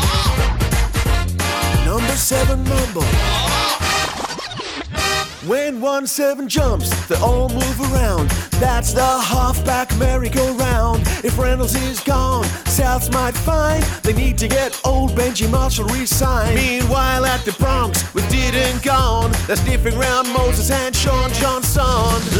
[1.84, 3.73] Number seven Mumble.
[5.46, 8.30] When one seven jumps, they all move around.
[8.60, 11.02] That's the halfback merry-go-round.
[11.22, 16.54] If Reynolds is gone, Souths might find they need to get old Benji Marshall re-signed.
[16.54, 21.84] Meanwhile, at the Bronx, with Didden gone, they're sniffing round Moses and Shaun Johnson.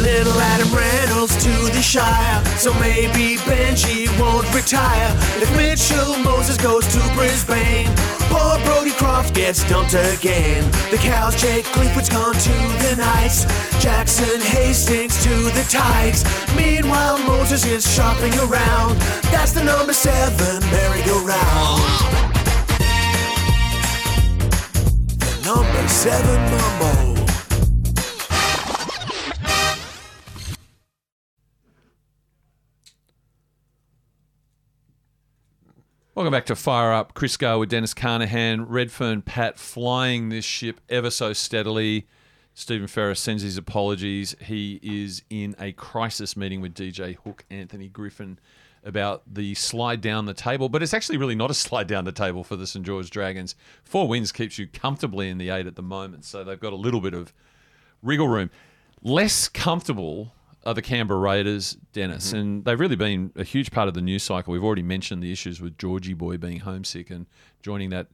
[0.01, 5.15] Little Adam Reynolds to the Shire, so maybe Benji won't retire.
[5.43, 7.91] If Mitchell Moses goes to Brisbane,
[8.33, 10.65] poor Brodie Croft gets dumped again.
[10.91, 13.45] The Cows, Jake Clifford's gone to the Knights.
[13.83, 16.25] Jackson Hastings to the Tigers.
[16.57, 18.99] Meanwhile, Moses is shopping around.
[19.31, 21.83] That's the number seven merry-go-round.
[25.19, 27.15] The number seven Mambo.
[36.15, 37.15] Welcome back to Fire Up.
[37.15, 42.07] Chris Gale with Dennis Carnahan, Redfern Pat flying this ship ever so steadily.
[42.55, 44.37] Stephen Ferris sends his apologies.
[44.41, 48.39] He is in a crisis meeting with DJ Hook, Anthony Griffin,
[48.85, 50.69] about the slide down the table.
[50.69, 53.57] But it's actually really not a slide down the table for the St George Dragons.
[53.83, 56.77] Four wins keeps you comfortably in the eight at the moment, so they've got a
[56.77, 57.33] little bit of
[58.03, 58.51] wriggle room.
[59.03, 60.33] Less comfortable
[60.65, 62.37] are the Canberra Raiders, Dennis, mm-hmm.
[62.37, 64.53] and they've really been a huge part of the news cycle.
[64.53, 67.27] We've already mentioned the issues with Georgie Boy being homesick and
[67.63, 68.07] joining that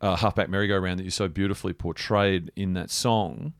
[0.00, 3.52] uh, halfback merry-go-round that you so beautifully portrayed in that song.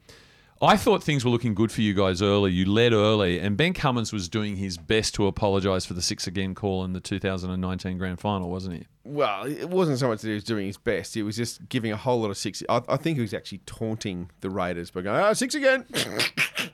[0.62, 2.52] I thought things were looking good for you guys early.
[2.52, 6.26] You led early, and Ben Cummins was doing his best to apologise for the six
[6.26, 8.86] again call in the 2019 grand final, wasn't he?
[9.02, 11.14] Well, it wasn't so much that he was doing his best.
[11.14, 12.62] He was just giving a whole lot of six.
[12.68, 15.86] I, I think he was actually taunting the Raiders by going, "Ah, six again."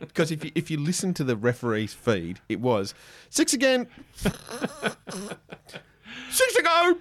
[0.00, 2.92] Because if you if you listen to the referee's feed, it was
[3.30, 4.36] six again, six
[6.54, 6.98] to go.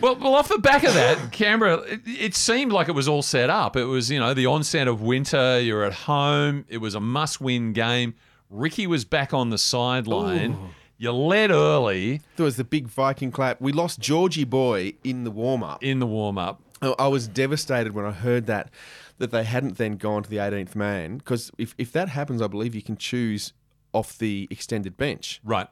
[0.00, 3.22] Well, well, off the back of that, Canberra, it, it seemed like it was all
[3.22, 3.76] set up.
[3.76, 5.60] It was, you know, the onset of winter.
[5.60, 6.64] You're at home.
[6.68, 8.14] It was a must-win game.
[8.50, 10.56] Ricky was back on the sideline.
[11.00, 13.60] You led early There was the big Viking clap.
[13.60, 15.82] We lost Georgie Boy in the warm up.
[15.82, 16.60] in the warm-up.
[16.82, 18.70] I I was devastated when I heard that
[19.18, 22.46] that they hadn't then gone to the 18th man because if if that happens, I
[22.46, 23.52] believe you can choose
[23.92, 25.40] off the extended bench.
[25.44, 25.68] Right.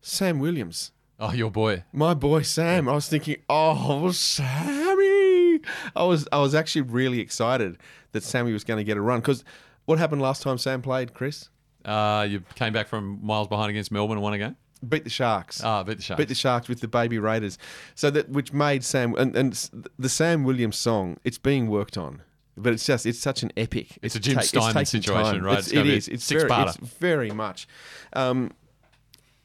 [0.00, 0.92] Sam Williams.
[1.22, 1.84] Oh, your boy.
[1.92, 2.88] My boy Sam.
[2.88, 5.60] I was thinking, oh, Sammy.
[5.94, 7.76] I was I was actually really excited
[8.12, 9.44] that Sammy was going to get a run because
[9.84, 11.50] what happened last time Sam played, Chris?
[11.84, 14.56] Uh, you came back from miles behind against Melbourne and won again.
[14.88, 15.62] Beat the Sharks.
[15.62, 16.18] Ah, beat the Sharks.
[16.18, 17.58] Beat the Sharks with the baby Raiders.
[17.94, 19.52] So that which made Sam and, and
[19.98, 21.18] the Sam Williams song.
[21.24, 22.22] It's being worked on.
[22.56, 23.98] But it's just it's such an epic.
[24.02, 25.44] It's a Jim ta- Steinman situation, time.
[25.44, 25.58] right?
[25.58, 26.08] It's, It's it is.
[26.08, 26.68] It's six very, parter.
[26.68, 27.68] it's very much.
[28.14, 28.52] Um,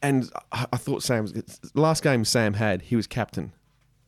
[0.06, 2.84] and I, I thought Sam was the last game Sam had.
[2.84, 3.54] He was captain,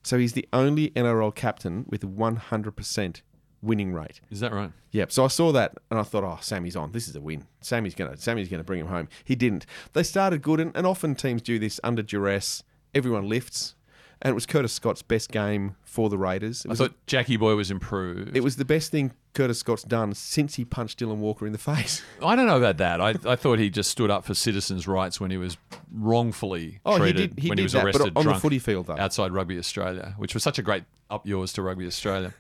[0.04, 3.22] so he's the only NRL captain with 100%
[3.62, 4.22] winning rate.
[4.30, 4.72] Is that right?
[4.92, 5.12] Yep.
[5.12, 6.92] So I saw that and I thought, oh, Sammy's on.
[6.92, 7.48] This is a win.
[7.62, 9.08] Sammy's gonna Sammy's gonna bring him home.
[9.24, 9.66] He didn't.
[9.94, 12.64] They started good, and, and often teams do this under duress.
[12.94, 13.76] Everyone lifts,
[14.22, 16.66] and it was Curtis Scott's best game for the Raiders.
[16.66, 18.36] It I thought Jackie Boy was improved.
[18.36, 21.58] it was the best thing Curtis Scott's done since he punched Dylan Walker in the
[21.74, 22.02] face.
[22.24, 23.00] I don't know about that.
[23.02, 25.58] I, I thought he just stood up for citizens' rights when he was
[25.94, 28.60] wrongfully Oh, he treated did- he when did he was that, arrested on the footy
[28.60, 28.98] field, though.
[28.98, 32.34] outside Rugby Australia, which was such a great up yours to Rugby Australia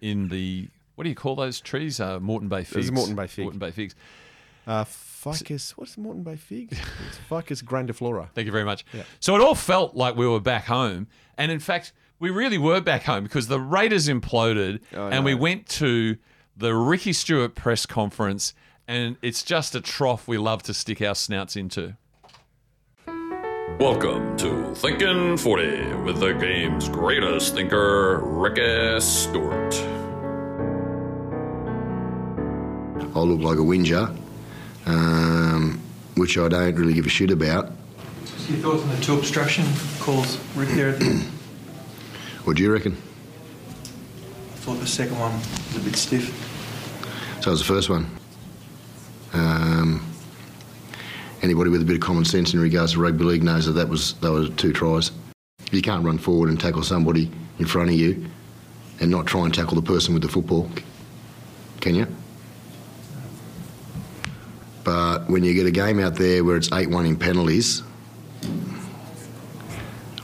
[0.00, 2.00] in the what do you call those trees?
[2.00, 2.88] Uh, Moreton Bay figs.
[2.88, 3.44] a Moreton Bay fig.
[3.44, 3.94] Moreton Bay figs.
[4.66, 4.84] Uh,
[5.36, 6.70] Ficus, what's the Moreton Bay fig?
[7.08, 8.30] It's Ficus grandiflora.
[8.34, 8.84] Thank you very much.
[9.20, 12.80] So it all felt like we were back home, and in fact, we really were
[12.80, 16.16] back home because the Raiders imploded, oh, I and we went to
[16.56, 18.54] the Ricky Stewart press conference,
[18.86, 21.96] and it's just a trough we love to stick our snouts into.
[23.78, 29.74] Welcome to Thinking 40 with the game's greatest thinker, Ricky Stewart.
[33.14, 34.12] I look like a whinger,
[34.88, 35.80] um,
[36.16, 37.66] which I don't really give a shit about.
[37.70, 39.64] What's your thoughts on the two obstruction
[40.00, 41.24] calls, Rick, there at the end?
[42.44, 42.92] What do you reckon?
[42.92, 46.32] I thought the second one was a bit stiff.
[47.42, 48.08] So was the first one.
[49.34, 50.02] Um,
[51.42, 53.90] anybody with a bit of common sense in regards to rugby league knows that that
[53.90, 55.10] was that was two tries.
[55.72, 58.26] You can't run forward and tackle somebody in front of you
[59.00, 60.70] and not try and tackle the person with the football,
[61.82, 62.06] can you?
[64.88, 67.82] But when you get a game out there where it's eight-one in penalties,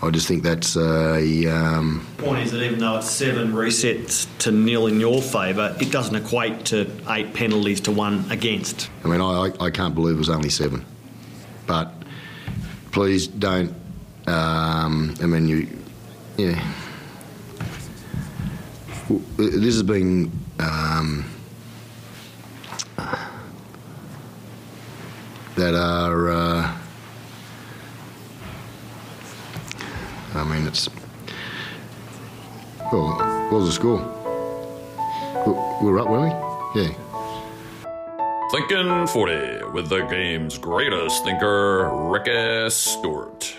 [0.01, 1.47] I just think that's a.
[1.49, 5.93] Um, point is that even though it's seven resets to nil in your favour, it
[5.93, 8.89] doesn't equate to eight penalties to one against.
[9.05, 10.83] I mean, I, I can't believe it was only seven.
[11.67, 11.93] But
[12.91, 13.75] please don't.
[14.27, 15.69] Um, I mean, you.
[16.39, 16.73] Yeah.
[19.37, 20.33] This has been.
[20.59, 21.27] Um,
[25.57, 26.31] that are.
[26.31, 26.77] Uh,
[30.35, 30.89] I mean, it's.
[32.93, 33.17] Well,
[33.51, 33.99] what was the score?
[35.47, 36.35] We- We're up, weren't
[36.75, 36.83] we?
[36.83, 36.93] Yeah.
[38.51, 43.55] Thinking 40 with the game's greatest thinker, Ricky Stewart.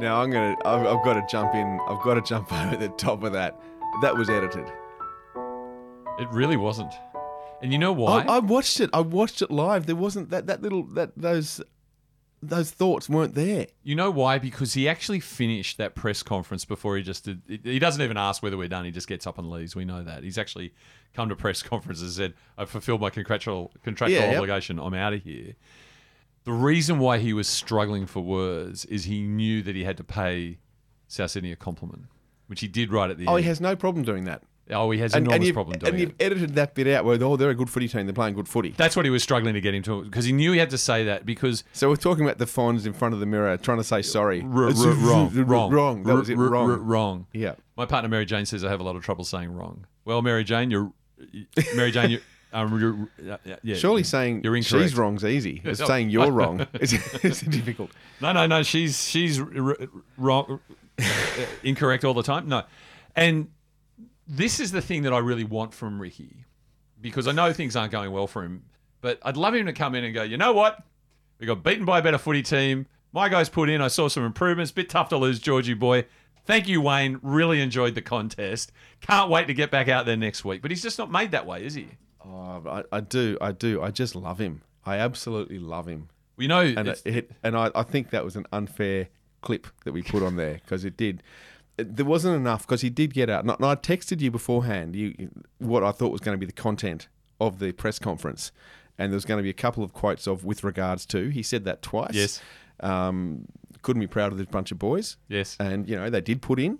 [0.00, 0.56] Now I'm gonna.
[0.64, 1.78] I've, I've got to jump in.
[1.88, 3.60] I've got to jump over the top of that.
[4.02, 4.66] That was edited.
[6.18, 6.92] It really wasn't.
[7.62, 8.22] And you know why?
[8.22, 8.90] I, I watched it.
[8.92, 9.86] I watched it live.
[9.86, 11.60] There wasn't that that little that those
[12.40, 13.66] those thoughts weren't there.
[13.82, 14.38] You know why?
[14.38, 17.42] Because he actually finished that press conference before he just did.
[17.64, 18.84] He doesn't even ask whether we're done.
[18.84, 19.74] He just gets up and leaves.
[19.74, 20.22] We know that.
[20.22, 20.72] He's actually
[21.14, 24.36] come to press conferences and said, "I've fulfilled my contractual contractual Yeah, yep.
[24.36, 24.78] obligation.
[24.78, 25.54] I'm out of here."
[26.44, 30.04] The reason why he was struggling for words is he knew that he had to
[30.04, 30.58] pay
[31.06, 32.04] South Sydney a compliment,
[32.46, 33.34] which he did right at the Oh, end.
[33.34, 34.42] Oh, he has no problem doing that.
[34.70, 37.36] Oh, he has enormous you've, problem doing and you've edited that bit out where oh
[37.36, 38.06] they're a good footy team.
[38.06, 38.70] They're playing good footy.
[38.76, 40.78] That's what he was struggling to get him to because he knew he had to
[40.78, 43.78] say that because So we're talking about the Fonz in front of the mirror, trying
[43.78, 44.42] to say sorry.
[44.42, 46.02] R- r- wrong, wrong, wrong.
[46.04, 46.36] That was it.
[46.36, 46.68] Wrong.
[46.68, 47.26] wrong.
[47.32, 47.54] Yeah.
[47.76, 49.86] My partner Mary Jane says I have a lot of trouble saying wrong.
[50.04, 50.92] Well, Mary Jane, you're
[51.74, 52.10] Mary Jane.
[52.10, 52.20] You're,
[52.52, 55.60] um, you're, uh, yeah, Surely saying she's wrong's easy.
[55.64, 57.90] Yeah, saying you're wrong is, is difficult.
[58.20, 58.62] No, no, no.
[58.62, 59.76] She's she's r- r-
[60.16, 60.60] wrong,
[60.98, 61.04] uh,
[61.62, 62.48] incorrect all the time.
[62.48, 62.62] No,
[63.14, 63.48] and
[64.28, 66.44] this is the thing that I really want from Ricky,
[67.00, 68.64] because I know things aren't going well for him.
[69.00, 70.22] But I'd love him to come in and go.
[70.22, 70.82] You know what?
[71.38, 72.86] We got beaten by a better footy team.
[73.12, 73.80] My guys put in.
[73.80, 74.72] I saw some improvements.
[74.72, 76.04] Bit tough to lose, Georgie boy.
[76.44, 77.20] Thank you, Wayne.
[77.22, 78.72] Really enjoyed the contest.
[79.00, 80.62] Can't wait to get back out there next week.
[80.62, 81.88] But he's just not made that way, is he?
[82.24, 83.38] Oh, I, I do.
[83.40, 83.82] I do.
[83.82, 84.62] I just love him.
[84.84, 86.08] I absolutely love him.
[86.36, 86.60] We know.
[86.60, 89.08] And it, and I, I think that was an unfair
[89.42, 91.22] clip that we put on there because it did.
[91.78, 93.42] There wasn't enough because he did get out.
[93.44, 94.94] And I- and I texted you beforehand.
[94.96, 97.08] You what I thought was going to be the content
[97.40, 98.52] of the press conference,
[98.98, 101.28] and there was going to be a couple of quotes of with regards to.
[101.28, 102.14] He said that twice.
[102.14, 102.40] Yes.
[102.80, 103.46] Um,
[103.82, 105.16] couldn't be proud of this bunch of boys.
[105.28, 105.56] Yes.
[105.60, 106.78] And you know they did put in.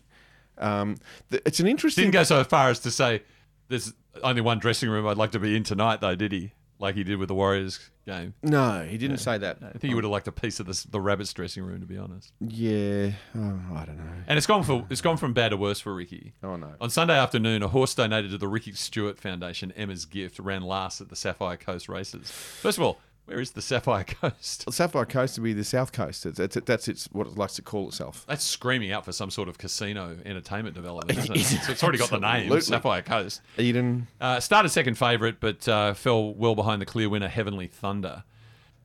[0.58, 0.96] Um,
[1.30, 2.04] th- it's an interesting.
[2.04, 3.22] Didn't go so far as to say
[3.68, 6.52] there's only one dressing room I'd like to be in tonight, though, did he?
[6.80, 8.34] Like he did with the Warriors game.
[8.42, 9.58] No, he didn't say that.
[9.62, 11.86] I think he would have liked a piece of this, the Rabbits dressing room, to
[11.86, 12.32] be honest.
[12.40, 14.12] Yeah, oh, I don't know.
[14.26, 16.32] And it's gone for it's gone from bad to worse for Ricky.
[16.42, 16.72] Oh no.
[16.80, 21.00] On Sunday afternoon, a horse donated to the Ricky Stewart Foundation, Emma's Gift, ran last
[21.00, 22.30] at the Sapphire Coast races.
[22.30, 24.72] First of all, where is the Sapphire Coast?
[24.72, 26.24] Sapphire Coast would be the South Coast.
[26.24, 28.24] It's, it's, that's its what it likes to call itself.
[28.26, 31.38] That's screaming out for some sort of casino entertainment development, isn't it?
[31.68, 32.60] So it's already got the name.
[32.60, 33.40] Sapphire Coast.
[33.58, 34.06] Eden.
[34.20, 38.24] Uh, started second favourite, but uh, fell well behind the clear winner, Heavenly Thunder.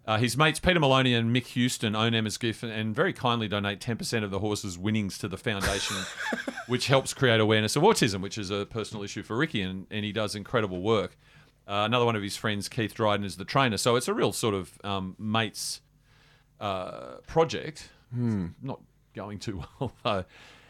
[0.06, 3.80] Uh, his mates Peter Maloney and Mick Houston own Emma's Gift and very kindly donate
[3.80, 5.96] 10% of the horse's winnings to the foundation,
[6.68, 10.04] which helps create awareness of autism, which is a personal issue for Ricky, and, and
[10.04, 11.18] he does incredible work.
[11.68, 13.78] Uh, another one of his friends, Keith Dryden, is the trainer.
[13.78, 15.82] So it's a real sort of um, mates
[16.60, 17.90] uh, project.
[18.14, 18.48] Hmm.
[18.62, 18.82] Not
[19.14, 20.26] going too well, though.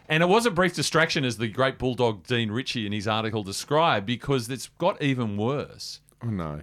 [0.09, 3.41] And it was a brief distraction, as the great bulldog Dean Ritchie in his article
[3.41, 6.01] described, because it's got even worse.
[6.21, 6.61] Oh no.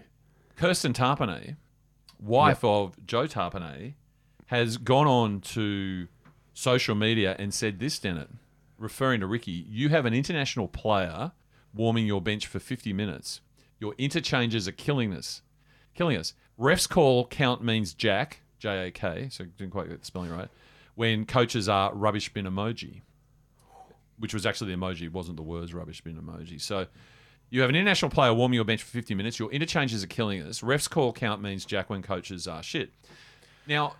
[0.56, 1.56] Kirsten Tapine,
[2.18, 3.94] wife of Joe Tapine,
[4.46, 6.06] has gone on to
[6.52, 8.28] social media and said this, Dennett,
[8.78, 11.32] referring to Ricky, you have an international player
[11.72, 13.40] warming your bench for 50 minutes.
[13.80, 15.42] Your interchanges are killing us.
[15.94, 16.34] Killing us.
[16.58, 20.48] Refs call count means Jack, J A K, so didn't quite get the spelling right,
[20.94, 23.00] when coaches are rubbish bin emoji,
[24.18, 26.60] which was actually the emoji, wasn't the words rubbish bin emoji.
[26.60, 26.86] So
[27.48, 29.38] You have an international player warming your bench for 50 minutes.
[29.38, 30.60] Your interchanges are killing us.
[30.60, 32.90] Refs call count means jack when coaches are shit.
[33.66, 33.94] Now,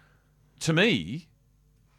[0.60, 1.26] to me,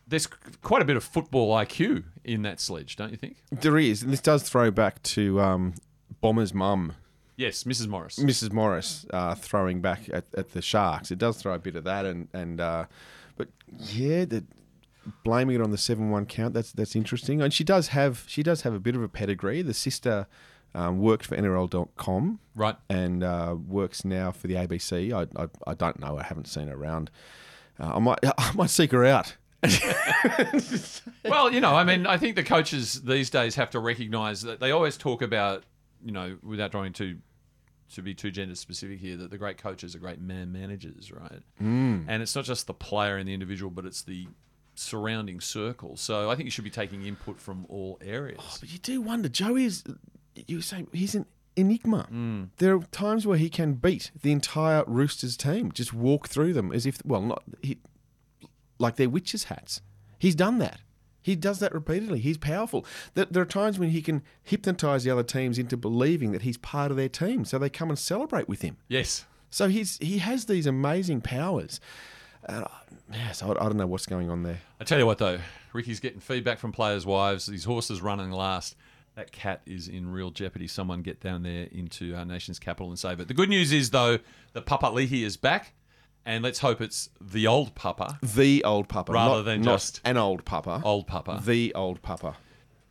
[0.08, 3.38] there's quite a bit of football IQ in that sledge, don't you think?
[3.52, 5.74] There is, and this does throw back to um,
[6.22, 6.94] Bomber's mum,
[7.38, 7.88] Yes, Mrs.
[7.88, 8.18] Morris.
[8.20, 8.52] Mrs.
[8.52, 11.12] Morris, uh, throwing back at, at the Sharks.
[11.12, 12.86] It does throw a bit of that, and and uh,
[13.38, 14.44] but yeah, the,
[15.24, 17.42] blaming it on the seven-one count that's that's interesting.
[17.42, 19.62] And she does have she does have a bit of a pedigree.
[19.62, 20.28] The sister.
[20.74, 22.78] Um, worked for NRL.com, Right.
[22.90, 25.12] and uh, works now for the ABC.
[25.12, 26.18] I, I, I don't know.
[26.18, 27.12] I haven't seen her around.
[27.78, 29.36] Uh, I might I might seek her out.
[31.26, 34.60] Well, you know, I mean, I think the coaches these days have to recognise that
[34.60, 35.64] they always talk about,
[36.04, 37.18] you know, without trying to
[37.94, 41.42] to be too gender specific here, that the great coaches are great man managers, right?
[41.62, 42.06] Mm.
[42.08, 44.28] And it's not just the player and the individual, but it's the
[44.76, 45.98] surrounding circle.
[45.98, 48.58] So I think you should be taking input from all areas.
[48.60, 49.84] But you do wonder, Joe is,
[50.48, 51.26] you say he's an
[51.58, 52.08] enigma.
[52.58, 56.72] There are times where he can beat the entire Roosters team, just walk through them
[56.72, 57.78] as if, well, not he,
[58.80, 59.82] like they're witches' hats.
[60.18, 60.80] He's done that.
[61.22, 62.20] He does that repeatedly.
[62.20, 62.86] He's powerful.
[63.14, 66.58] There there are times when he can hypnotise the other teams into believing that he's
[66.58, 68.78] part of their team, so they come and celebrate with him.
[68.88, 69.26] Yes.
[69.50, 71.80] So he's he has these amazing powers.
[72.48, 72.66] Uh,
[73.14, 74.62] yeah, so I, I don't know what's going on there.
[74.80, 75.40] I tell you what, though,
[75.74, 77.46] Ricky's getting feedback from players' wives.
[77.46, 78.76] These horses running last.
[79.16, 80.68] That cat is in real jeopardy.
[80.68, 83.28] Someone get down there into our nation's capital and save it.
[83.28, 84.20] The good news is, though,
[84.54, 85.74] the Papalii is back,
[86.26, 90.02] and let's hope it's the old Papa, The old papa, Rather not- than not just
[90.06, 90.82] an old papa.
[90.84, 91.42] old Papa.
[91.44, 92.36] The old papa.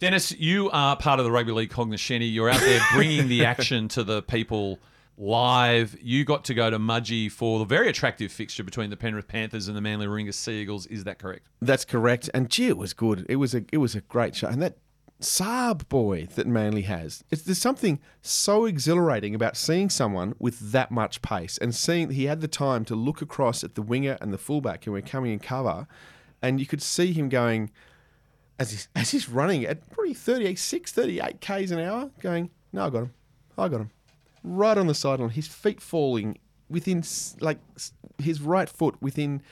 [0.00, 2.24] Dennis, you are part of the Rugby League Cognoscenti.
[2.26, 4.78] You're out there bringing the action to the people
[5.18, 5.94] live.
[6.00, 9.68] You got to go to Mudgee for the very attractive fixture between the Penrith Panthers
[9.68, 10.86] and the Manly Warringah Sea Eagles.
[10.86, 11.46] Is that correct?
[11.60, 12.30] That's correct.
[12.32, 13.26] And gee, it was good.
[13.28, 14.48] It was a it was a great show.
[14.48, 14.78] And that
[15.20, 20.90] Saab boy that Manly has, it's, there's something so exhilarating about seeing someone with that
[20.90, 24.16] much pace and seeing that he had the time to look across at the winger
[24.20, 25.86] and the fullback who were coming in cover,
[26.40, 27.70] and you could see him going
[28.58, 32.86] as he's, as he's running at probably 38, 6, 38 k's an hour, going, no,
[32.86, 33.14] I got him,
[33.58, 33.90] I got him,
[34.42, 36.38] right on the sideline, his feet falling
[36.70, 37.04] within
[37.40, 37.58] like
[38.18, 39.42] his right foot within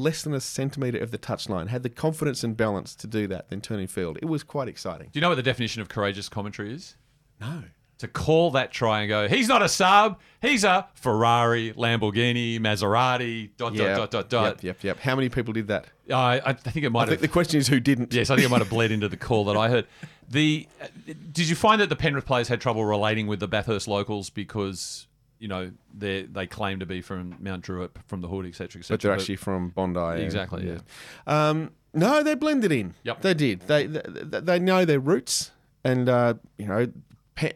[0.00, 3.50] less than a centimetre of the touchline, had the confidence and balance to do that,
[3.50, 4.18] then turning field.
[4.22, 5.08] It was quite exciting.
[5.12, 6.96] Do you know what the definition of courageous commentary is?
[7.40, 7.62] No.
[7.98, 13.50] To call that try and go, he's not a Saab, he's a Ferrari, Lamborghini, Maserati,
[13.58, 13.88] dot, Yeah.
[13.94, 14.64] dot, dot, dot, dot.
[14.64, 14.98] Yep, yep, yep.
[15.00, 15.86] How many people did that?
[16.10, 17.20] I, I think it I might think have.
[17.20, 18.12] the question is who didn't.
[18.14, 19.86] Yes, I think it might have bled into the call that I heard.
[20.32, 20.86] The uh,
[21.32, 25.08] did you find that the Penrith players had trouble relating with the Bathurst locals because
[25.40, 28.94] you know they they claim to be from Mount Druitt, from the hood, etc., etc.
[28.94, 29.98] but they're actually from Bondi.
[29.98, 30.78] and- Exactly, yeah.
[31.26, 32.94] Um, no, they blended in.
[33.02, 33.22] Yep.
[33.22, 33.60] They did.
[33.62, 35.50] They they, they know their roots,
[35.82, 36.86] and uh, you know,
[37.34, 37.52] Pe-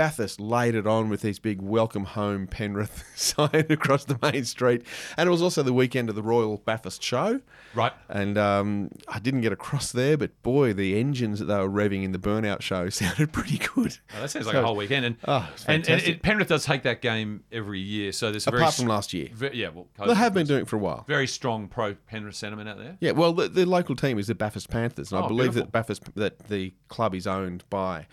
[0.00, 4.82] Bathurst laid it on with these big "Welcome Home Penrith" sign across the main street,
[5.18, 7.42] and it was also the weekend of the Royal Bathurst Show.
[7.74, 7.92] right.
[8.08, 12.02] And um, I didn't get across there, but boy, the engines that they were revving
[12.02, 13.98] in the Burnout Show sounded pretty good.
[14.14, 16.64] Well, that sounds like So- a whole weekend, and Oh, and, and it, Penrith does
[16.64, 18.12] take that game every year.
[18.12, 20.62] So there's very Apart s- from last year, ve- yeah, well, they have been doing
[20.62, 21.04] it for a while.
[21.08, 22.96] very strong pro Penrith sentiment out there.
[23.00, 25.66] Yeah, well, the, the local team is the Bathurst Panthers, and I Oh, believe beautiful.
[25.66, 28.06] that Bathurst that the club is owned by.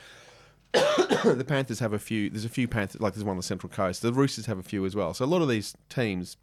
[1.24, 2.30] the Panthers have a few.
[2.30, 4.02] There's a few Panthers, like there's one on the Central Coast.
[4.02, 5.13] The Roosters have a few as well.
[5.13, 6.38] So a lot of these teams,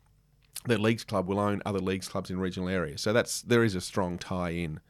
[0.66, 3.01] their leagues club will own other leagues clubs in regional areas.
[3.01, 4.81] So that's there is a strong tie in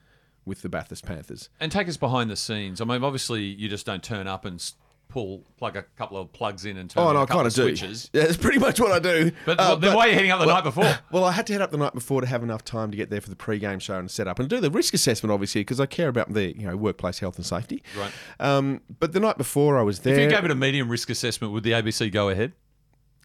[0.44, 1.48] with the Bathurst Panthers.
[1.61, 2.80] And take us behind the scenes.
[2.80, 4.61] I mean, obviously, you just don't turn up and
[5.08, 7.36] pull, plug a couple of plugs in and turn Oh, on no, a I couple
[7.42, 7.62] kind of do.
[7.76, 8.10] switches.
[8.14, 9.30] Yeah, that's pretty much what I do.
[9.46, 10.98] But Uh, then why are you heading up the well- night before?
[11.12, 13.10] Well, I had to head up the night before to have enough time to get
[13.10, 15.78] there for the pre-game show and set up and do the risk assessment, obviously, because
[15.78, 17.82] I care about the you know workplace health and safety.
[17.96, 18.10] Right.
[18.40, 20.14] Um, but the night before I was there.
[20.14, 22.52] If you gave it a medium risk assessment, would the ABC go ahead?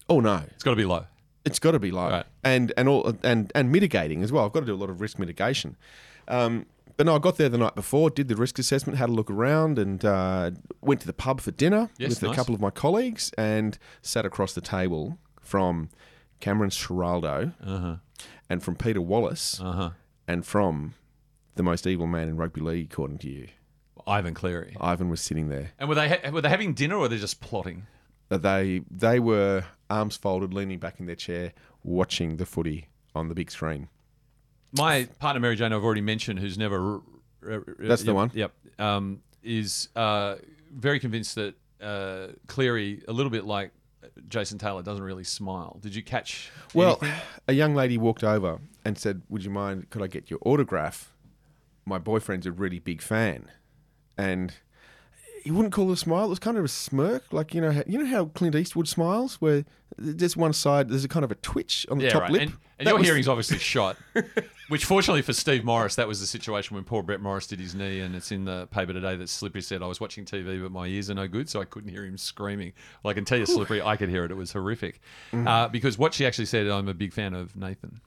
[0.07, 1.05] oh no, It's got to be low.
[1.45, 2.25] It's got to be low, Right.
[2.43, 4.45] and and all and and mitigating as well.
[4.45, 5.77] I've got to do a lot of risk mitigation.
[6.27, 6.65] Um,
[6.99, 9.31] but no, I got there the night before, did the risk assessment, had a look
[9.31, 12.31] around, and uh, went to the pub for dinner Yes, with nice.
[12.33, 15.87] a couple of my colleagues, and sat across the table from
[16.41, 17.95] Cameron Ciraldo Uh-huh.
[18.49, 19.91] and from Peter Wallace Uh-huh.
[20.27, 20.93] and from
[21.55, 23.47] the most evil man in rugby league, according to you.
[24.05, 24.75] Ivan Cleary.
[24.81, 25.71] Ivan was sitting there.
[25.79, 27.87] And were they ha- were they having dinner or were they just plotting?
[28.27, 31.53] They they were arms folded, leaning back in their chair,
[31.83, 33.87] watching the footy on the big screen.
[34.71, 37.01] My partner Mary Jane, I've already mentioned, who's never.
[37.41, 38.31] That's the yep, one.
[38.33, 38.51] Yep.
[38.77, 40.35] Um, is uh,
[40.71, 43.71] very convinced that uh, Cleary, a little bit like
[44.27, 45.79] Jason Taylor, doesn't really smile.
[45.81, 46.51] Did you catch?
[46.73, 47.21] Well, anything?
[47.47, 49.89] a young lady walked over and said, "Would you mind?
[49.89, 51.13] Could I get your autograph?
[51.85, 53.49] My boyfriend's a really big fan."
[54.17, 54.53] And
[55.45, 56.25] you wouldn't call it a smile.
[56.25, 58.87] It was kind of a smirk, like you know, how, you know how Clint Eastwood
[58.87, 59.65] smiles, where
[59.97, 62.31] there's one side, there's a kind of a twitch on the Yeah, top right.
[62.31, 62.41] lip.
[62.43, 63.97] And, and your was- hearing's obviously shot,
[64.69, 67.75] which fortunately for Steve Morris, that was the situation when poor Brett Morris did his
[67.75, 70.71] knee, and it's in the paper today that Slippery said I was watching TV, but
[70.71, 72.71] my ears are no good, so I couldn't hear him screaming.
[73.03, 74.31] Well, I can tell you, Slippery, I could hear it.
[74.31, 75.01] It was horrific.
[75.33, 75.47] Mm-hmm.
[75.47, 77.99] Uh, because what she actually said, I'm a big fan of Nathan.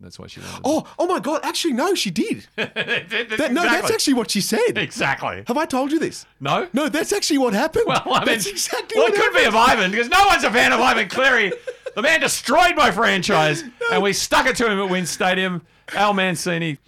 [0.00, 0.60] That's why she wanted.
[0.64, 1.40] Oh, oh my God!
[1.44, 2.46] Actually, no, she did.
[2.56, 4.76] That- no, that's actually what she said.
[4.76, 5.44] Exactly.
[5.46, 6.26] Have I told you this?
[6.40, 6.68] No.
[6.72, 7.84] No, that's actually what happened.
[7.86, 9.78] Well, I mean, that's exactly well, what it could be of happened.
[9.78, 11.52] Ivan because no one's a fan of Ivan Cleary.
[11.94, 15.62] The man destroyed my franchise, and we stuck it to him at WIN Stadium.
[15.92, 16.78] Al Mancini.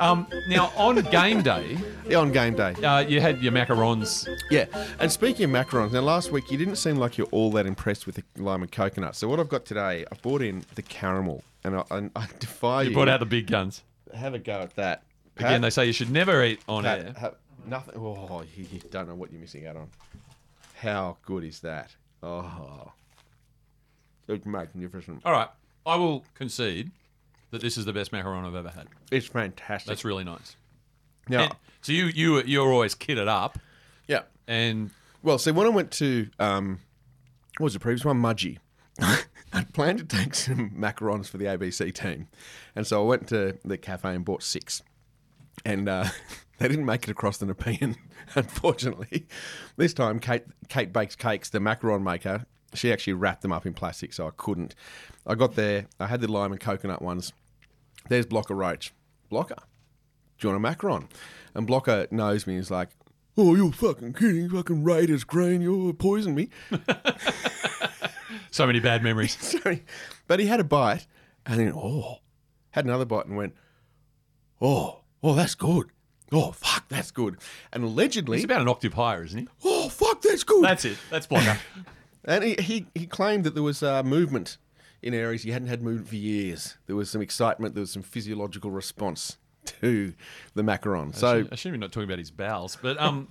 [0.00, 1.78] Um, now on game day,
[2.08, 2.72] Yeah, on game day.
[2.82, 4.28] uh, you had your macarons.
[4.50, 4.64] Yeah,
[4.98, 8.06] and speaking of macarons, now last week you didn't seem like you're all that impressed
[8.06, 9.14] with the lime and coconut.
[9.14, 12.82] So what I've got today, I've brought in the caramel, and I, and I defy
[12.82, 12.88] you.
[12.90, 13.82] You brought out the big guns.
[14.14, 15.02] Have a go at that.
[15.34, 17.14] Pat, Again, they say you should never eat on Pat, air.
[17.18, 17.34] have-
[17.66, 17.94] nothing.
[17.96, 19.88] Oh, you, you don't know what you're missing out on.
[20.76, 21.94] How good is that?
[22.22, 22.92] Oh,
[24.28, 25.22] it's magnificent.
[25.24, 25.48] All right,
[25.86, 26.90] I will concede
[27.50, 28.86] that this is the best macaron I've ever had.
[29.10, 29.88] It's fantastic.
[29.88, 30.56] That's really nice.
[31.28, 31.50] Yeah.
[31.82, 33.58] So you you you're always kitted up,
[34.08, 34.22] yeah.
[34.46, 34.90] and
[35.22, 36.80] Well, see, when I went to um,
[37.58, 38.58] what was the previous one, Mudgee,
[39.54, 42.26] I planned to take some macarons for the ABC team,
[42.74, 44.82] and so I went to the cafe and bought six,
[45.64, 46.06] and uh,
[46.58, 47.94] they didn't make it across the Nepean,
[48.34, 49.26] unfortunately.
[49.76, 52.46] This time, Kate Kate bakes cakes, the macaron maker.
[52.74, 54.74] She actually wrapped them up in plastic, so I couldn't.
[55.24, 55.86] I got there.
[56.00, 57.32] I had the lime and coconut ones.
[58.08, 58.92] There's Blocker Roach.
[59.30, 59.54] Blocker,
[60.38, 61.08] do you want a macaron?
[61.54, 62.56] And Blocker knows me.
[62.56, 62.88] He's like,
[63.36, 64.48] "Oh, you're fucking kidding!
[64.48, 66.48] Fucking Raiders green, you poisoned me."
[68.50, 69.36] So many bad memories.
[69.40, 69.84] Sorry,
[70.26, 71.06] but he had a bite,
[71.46, 72.18] and then oh,
[72.70, 73.54] had another bite and went,
[74.60, 75.86] "Oh, oh, that's good.
[76.32, 77.36] Oh, fuck, that's good."
[77.72, 79.48] And allegedly, He's about an octave higher, isn't he?
[79.64, 80.98] "Oh, fuck, that's good." That's it.
[81.10, 81.58] That's blocker.
[82.26, 84.56] And he, he, he claimed that there was uh, movement
[85.02, 86.78] in areas he hadn't had movement for years.
[86.86, 87.74] There was some excitement.
[87.74, 90.14] There was some physiological response to
[90.54, 91.14] the macaron.
[91.14, 93.28] So I shouldn't be not talking about his bowels, but um,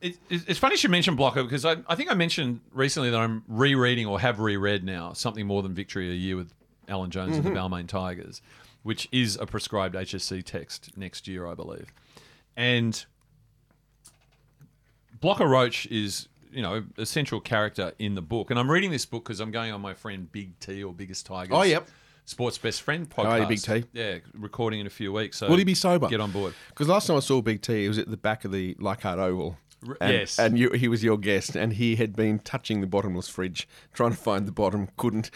[0.00, 3.10] it, it- it's funny you should mention Blocker because I, I think I mentioned recently
[3.10, 6.52] that I'm rereading or have reread now something more than Victory a Year with
[6.88, 7.74] Alan Jones and the mm-hmm.
[7.74, 8.40] Balmain Tigers,
[8.82, 11.92] which is a prescribed HSC text next year, I believe,
[12.56, 13.04] and
[15.20, 19.06] Blocker Roach is you know a central character in the book, and I'm reading this
[19.06, 21.52] book because I'm going on my friend Big T or Biggest Tigers.
[21.52, 21.88] Oh, yep.
[22.24, 23.38] Sports Best Friend Oh, podcast.
[23.38, 23.88] yeah, Big T.
[23.92, 25.38] Yeah, recording in a few weeks.
[25.38, 26.08] So will he be sober?
[26.08, 26.52] Get on board.
[26.68, 29.18] Because last time I saw Big T, he was at the back of the Leichhardt
[29.18, 29.56] Oval.
[30.00, 30.38] And, yes.
[30.38, 34.10] and you, he was your guest, and he had been touching the bottomless fridge, trying
[34.10, 35.30] to find the bottom, couldn't.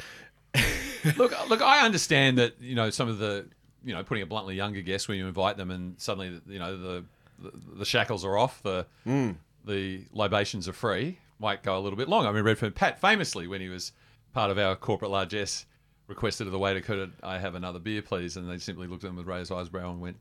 [1.17, 3.47] look, look, I understand that you know some of the
[3.85, 6.77] you know putting it bluntly younger guests when you invite them and suddenly you know
[6.77, 7.05] the
[7.39, 9.31] the, the shackles are off, the hmm.
[9.65, 11.19] the libations are free.
[11.39, 12.27] Might go a little bit long.
[12.27, 13.93] I mean, Redfern Pat famously when he was
[14.33, 15.67] part of our corporate largesse
[16.07, 19.11] requested of the waiter, "Could I have another beer, please?" And they simply looked at
[19.11, 20.19] him with raised eyebrow and went,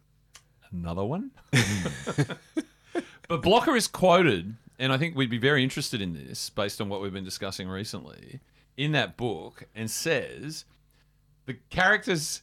[0.72, 1.32] "Another one."
[3.32, 6.90] But Blocker is quoted, and I think we'd be very interested in this based on
[6.90, 8.42] what we've been discussing recently
[8.76, 10.66] in that book, and says
[11.46, 12.42] the character's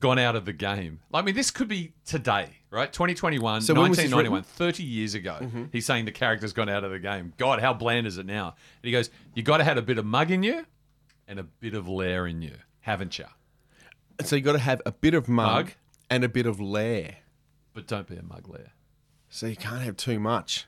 [0.00, 0.98] gone out of the game.
[1.12, 2.92] Like I mean, this could be today, right?
[2.92, 5.38] 2021, So when was this 1991, 30 years ago.
[5.40, 5.64] Mm-hmm.
[5.70, 7.32] He's saying the character's gone out of the game.
[7.36, 8.48] God, how bland is it now?
[8.48, 10.66] And he goes, You got to have a bit of mug in you
[11.28, 13.26] and a bit of lair in you, haven't you?
[14.24, 15.72] So you got to have a bit of mug, Mug.
[16.10, 17.18] and a bit of lair.
[17.72, 18.72] But don't be a mug lair.
[19.30, 20.66] So you can't have too much.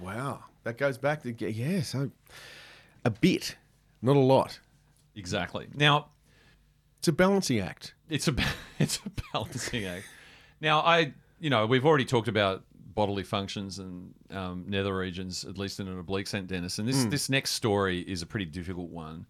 [0.00, 1.82] Wow, that goes back to yeah.
[1.82, 2.10] So
[3.04, 3.56] a bit,
[4.00, 4.58] not a lot.
[5.14, 5.68] Exactly.
[5.74, 6.08] Now,
[6.98, 7.94] It's a balancing act.
[8.08, 8.34] it's a
[8.78, 10.06] it's a balancing act.
[10.60, 15.56] Now, I you know we've already talked about bodily functions and um, nether regions, at
[15.56, 16.78] least in an oblique sense, Dennis.
[16.78, 19.26] And this this next story is a pretty difficult one.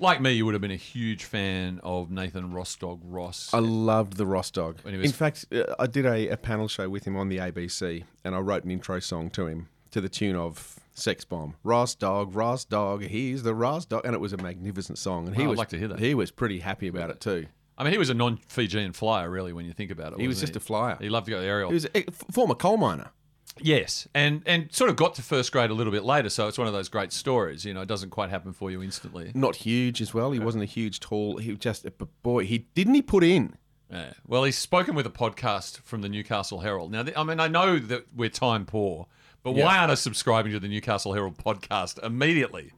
[0.00, 3.50] Like me, you would have been a huge fan of Nathan Ross dog Ross.
[3.52, 4.78] I loved the Ross dog.
[4.82, 7.28] When he was- In fact, uh, I did a, a panel show with him on
[7.28, 11.24] the ABC, and I wrote an intro song to him to the tune of Sex
[11.26, 11.54] Bomb.
[11.64, 15.26] Ross dog, Ross dog, he's the Ross dog, and it was a magnificent song.
[15.26, 15.98] And he I'd was like to hear that.
[15.98, 17.46] He was pretty happy about it too.
[17.76, 20.20] I mean, he was a non-Fijian flyer, really, when you think about it.
[20.20, 20.96] He was wasn't just a flyer.
[21.00, 21.70] He loved to go the aerial.
[21.70, 23.10] He was a f- former coal miner.
[23.58, 26.58] Yes, and and sort of got to first grade a little bit later, so it's
[26.58, 27.64] one of those great stories.
[27.64, 29.32] You know, it doesn't quite happen for you instantly.
[29.34, 30.30] Not huge as well.
[30.32, 31.38] He wasn't a huge tall.
[31.38, 33.56] He was just, but boy, he didn't he put in.
[33.90, 34.12] Yeah.
[34.26, 36.92] Well, he's spoken with a podcast from the Newcastle Herald.
[36.92, 39.08] Now, I mean, I know that we're time poor,
[39.42, 42.72] but why aren't I subscribing to the Newcastle Herald podcast immediately?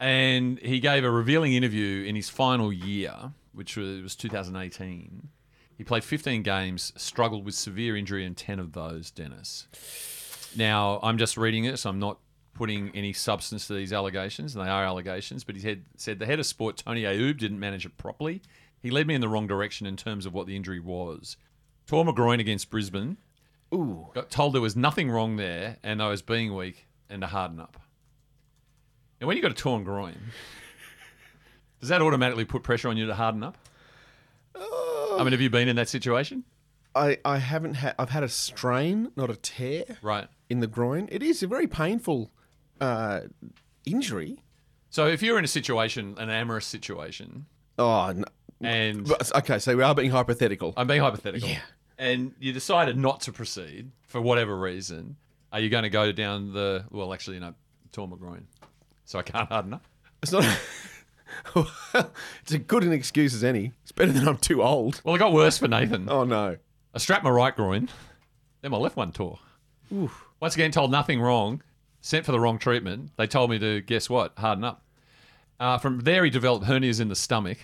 [0.00, 5.28] And he gave a revealing interview in his final year, which was, was 2018.
[5.82, 9.66] He played 15 games, struggled with severe injury in 10 of those, Dennis.
[10.56, 11.84] Now, I'm just reading this.
[11.84, 12.20] I'm not
[12.54, 15.42] putting any substance to these allegations, and they are allegations.
[15.42, 18.42] But he had, said the head of sport, Tony Ayoub, didn't manage it properly.
[18.80, 21.36] He led me in the wrong direction in terms of what the injury was.
[21.88, 23.16] Tore my groin against Brisbane.
[23.74, 24.06] Ooh.
[24.14, 27.58] Got told there was nothing wrong there, and I was being weak and to harden
[27.58, 27.76] up.
[29.18, 30.14] And when you've got a torn groin,
[31.80, 33.58] does that automatically put pressure on you to harden up?
[34.54, 36.44] Uh, I mean, have you been in that situation?
[36.94, 37.94] I, I haven't had.
[37.98, 40.28] I've had a strain, not a tear, Right.
[40.50, 41.08] in the groin.
[41.10, 42.30] It is a very painful
[42.80, 43.20] uh,
[43.86, 44.42] injury.
[44.90, 47.46] So if you're in a situation, an amorous situation,
[47.78, 48.24] Oh, no.
[48.60, 49.58] and But- okay.
[49.58, 50.74] So we are being hypothetical.
[50.76, 51.60] I'm being hypothetical, Yeah.
[51.98, 55.16] and you decided not to proceed for whatever reason,
[55.50, 57.14] are you going to go down the well?
[57.14, 57.54] Actually, you know,
[57.92, 58.46] tore my groin,
[59.06, 59.84] so I can't harden up.
[60.22, 60.44] It's not.
[61.56, 63.72] it's as good an excuse as any.
[63.82, 65.00] It's better than I'm too old.
[65.04, 66.08] Well, it got worse for Nathan.
[66.08, 66.56] Oh no.
[66.94, 67.88] I strapped my right groin,
[68.60, 69.38] then my left one tore.
[70.40, 71.62] Once again, told nothing wrong,
[72.00, 73.10] sent for the wrong treatment.
[73.16, 74.82] They told me to guess what, harden up.
[75.60, 77.58] Uh, from there, he developed hernias in the stomach,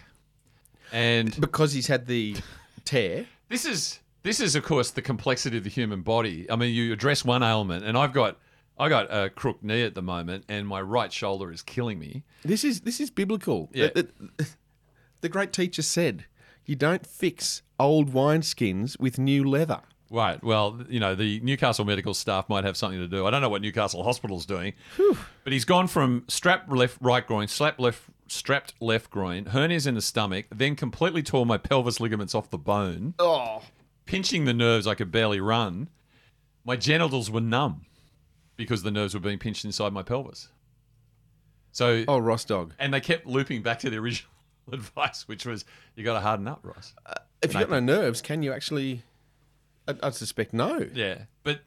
[0.93, 2.37] and Because he's had the
[2.85, 3.27] tear.
[3.49, 6.51] this is this is of course the complexity of the human body.
[6.51, 8.39] I mean, you address one ailment, and I've got
[8.79, 12.23] I got a crook knee at the moment, and my right shoulder is killing me.
[12.45, 13.71] This is this is biblical.
[13.73, 13.89] Yeah.
[13.95, 14.47] The, the-
[15.21, 16.27] the great teacher said,
[16.65, 20.43] "You don't fix old wineskins with new leather." Right.
[20.43, 23.27] Well, you know, the Newcastle medical staff might have something to do.
[23.27, 24.73] I don't know what Newcastle Hospital's doing,
[25.45, 29.95] but he's gone from strapped left right groin, slap left strapped left groin, hernias in
[29.95, 33.63] the stomach, then completely tore my pelvis ligaments off the bone, Oh,
[34.07, 35.89] pinching the nerves I could barely run.
[36.65, 37.85] My genitals were numb
[38.59, 40.49] because the nerves were being pinched inside my pelvis.
[41.73, 42.75] So, oh, Ross dog.
[42.79, 44.31] and they kept looping back to the original
[44.73, 46.93] advice, which was you got to harden up, Ross.
[47.41, 49.03] If you've got no nerves, can you actually?
[49.87, 50.87] I, I suspect no.
[50.93, 51.61] Yeah, but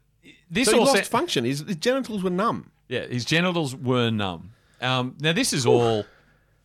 [0.50, 1.44] this So he all lost sa- function.
[1.44, 2.70] His, his genitals were numb.
[2.88, 4.50] Yeah, his genitals were numb.
[4.82, 6.04] Um, now this is all,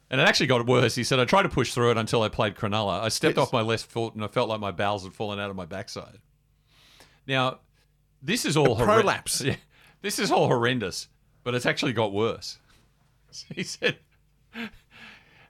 [0.10, 0.96] and it actually got worse.
[0.96, 3.00] He said, "I tried to push through it until I played Cronulla.
[3.02, 3.44] I stepped Yes.
[3.48, 5.66] off my left foot and I felt like my bowels had fallen out of my
[5.66, 6.18] backside."
[7.28, 7.60] Now,
[8.22, 9.42] this is all A prolapse.
[9.46, 9.56] Yeah,
[10.08, 11.10] this is all horrendous,
[11.44, 12.60] but it's actually got worse.
[13.54, 13.98] He said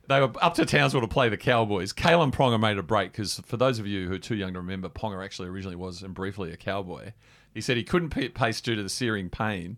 [0.07, 1.93] they were up to Townsville to play the Cowboys.
[1.93, 4.59] Kalyn Ponga made a break because, for those of you who are too young to
[4.59, 7.13] remember, Ponga actually originally was and briefly a Cowboy.
[7.53, 9.77] He said he couldn't pace due to the searing pain.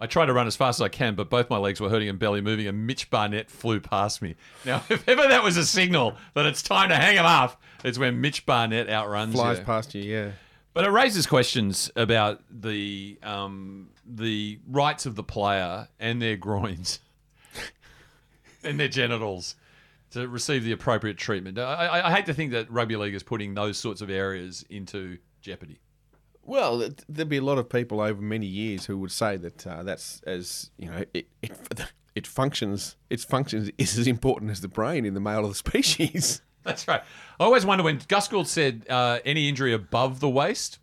[0.00, 2.08] I tried to run as fast as I can, but both my legs were hurting
[2.08, 4.36] and belly moving, and Mitch Barnett flew past me.
[4.64, 7.98] Now, if ever that was a signal that it's time to hang him up, it's
[7.98, 9.64] when Mitch Barnett outruns Flies you.
[9.64, 10.02] past you.
[10.02, 10.30] Yeah.
[10.72, 17.00] But it raises questions about the um, the rights of the player and their groins
[18.64, 19.54] and their genitals
[20.10, 21.58] to receive the appropriate treatment.
[21.58, 24.64] I, I, I hate to think that rugby league is putting those sorts of areas
[24.70, 25.80] into jeopardy.
[26.42, 29.82] Well, there'd be a lot of people over many years who would say that uh,
[29.82, 31.52] that's as you know it, it
[32.14, 32.96] it functions.
[33.10, 36.40] Its functions is as important as the brain in the male of the species.
[36.64, 37.02] That's right.
[37.38, 40.78] I always wonder when Gus Gould said uh, any injury above the waist,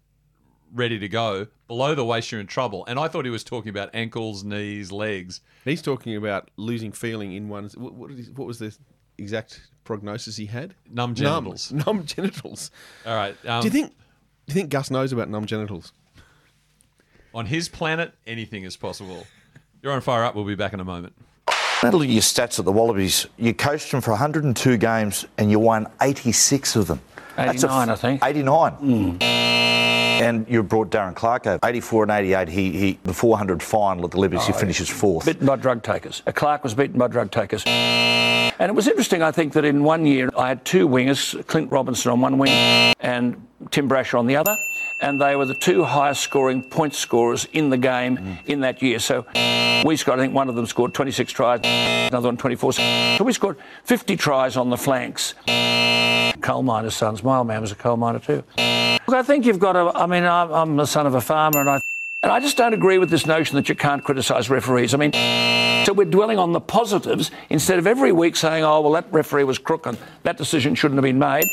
[0.76, 1.48] ready to go.
[1.68, 2.86] Below the waist, you're in trouble.
[2.86, 5.42] And I thought he was talking about ankles, knees, legs.
[5.64, 7.76] He's talking about losing feeling in one's.
[7.76, 8.76] What, what, is, what was the
[9.18, 10.76] exact prognosis he had?
[10.92, 11.72] Numb genitals.
[11.72, 12.70] Numb, numb genitals.
[13.06, 13.36] All right.
[13.46, 13.90] Um, do you think?
[13.90, 15.92] Do you think Gus knows about numb genitals?
[17.36, 19.28] on his planet, anything is possible.
[19.84, 20.34] You're on fire up.
[20.34, 21.14] We'll be back in a moment.
[21.84, 23.28] Now look at your stats at the Wallabies.
[23.38, 27.02] You coached them for 102 games and you won 86 of them.
[27.36, 28.24] That's a 89, I think.
[28.24, 29.18] 89.
[30.22, 31.60] And you brought Darren Clark over.
[31.64, 35.26] 84 and 88, he, he the 400 final at the Liberties, he finishes fourth.
[35.26, 36.22] Beaten by drug takers.
[36.26, 37.64] Uh, Clark was beaten by drug takers.
[37.66, 41.72] And it was interesting, I think, that in one year I had two wingers, Clint
[41.72, 42.52] Robinson on one wing
[43.00, 44.56] and Tim Brasher on the other.
[45.06, 48.98] And they were the two highest scoring point scorers in the game in that year.
[48.98, 49.24] So
[49.86, 52.74] we scored, I think one of them scored 26 tries, another one 24.
[52.74, 55.36] So we scored 50 tries on the flanks.
[56.42, 57.24] Coal miner's sons.
[57.24, 58.44] My old man was a coal miner too.
[58.58, 61.60] Look, I think you've got to, I mean, I'm, I'm the son of a farmer
[61.60, 61.82] and I
[62.24, 64.96] and I just don't agree with this notion that you can't criticise referees.
[64.96, 65.14] I mean,
[65.86, 69.44] so we're dwelling on the positives instead of every week saying, oh, well, that referee
[69.44, 71.46] was crook and that decision shouldn't have been made.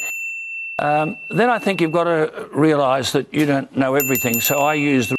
[0.78, 4.40] Um, then I think you've got to realise that you don't know everything.
[4.40, 5.16] So I use the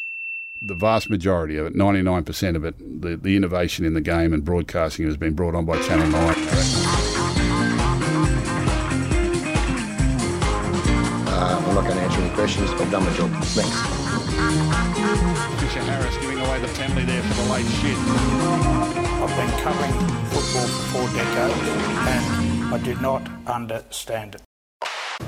[0.62, 4.43] The vast majority of it, 99% of it, the, the innovation in the game and
[4.43, 6.36] broadcasting has been brought on by Channel 9.
[11.26, 12.70] Uh, I'm not going to answer any questions.
[12.72, 13.30] I've done my job.
[13.56, 13.78] Thanks.
[15.62, 17.97] Fisher Harris giving away the penalty there for the late shit.
[19.24, 19.93] I've been covering
[20.32, 21.68] football for four decades
[22.14, 24.41] and I do not understand it.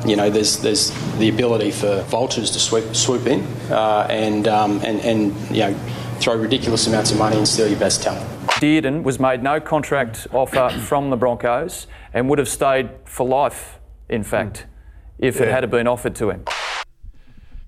[0.05, 4.81] You know, there's there's the ability for vultures to swoop swoop in uh, and, um,
[4.83, 5.73] and and you know
[6.19, 8.27] throw ridiculous amounts of money and steal your best talent.
[8.61, 13.79] Dearden was made no contract offer from the Broncos and would have stayed for life,
[14.07, 14.65] in fact,
[15.19, 16.45] if it had been offered to him.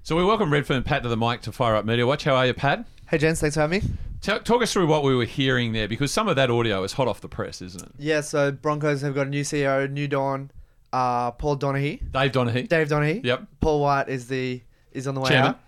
[0.04, 2.24] So we welcome Redfern Pat to the mic to Fire Up Media Watch.
[2.24, 2.86] How are you, Pat?
[3.10, 3.90] Hey, gents, thanks for having me.
[4.22, 6.94] Talk, talk us through what we were hearing there, because some of that audio is
[6.94, 7.92] hot off the press, isn't it?
[7.98, 10.50] Yeah, so Broncos have got a new CEO, new Don,
[10.94, 12.12] uh, Paul Donaghy.
[12.12, 12.68] Dave Donaghy.
[12.68, 13.24] Dave Donaghy.
[13.24, 13.48] Yep.
[13.60, 14.62] Paul White is the
[14.92, 15.52] is on the way Chairman.
[15.52, 15.60] out.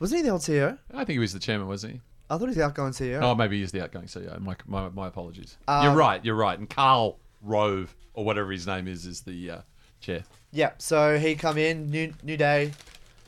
[0.00, 0.78] Wasn't he the old CEO?
[0.92, 2.00] I think he was the chairman, wasn't he?
[2.30, 3.20] I thought he was the outgoing CEO.
[3.22, 4.38] Oh, maybe he's the outgoing CEO.
[4.40, 5.58] My, my, my apologies.
[5.68, 6.24] Um, you're right.
[6.24, 6.58] You're right.
[6.58, 9.58] And Carl Rove, or whatever his name is, is the uh,
[10.00, 10.22] chair.
[10.52, 12.72] Yeah, so he come in, new new day,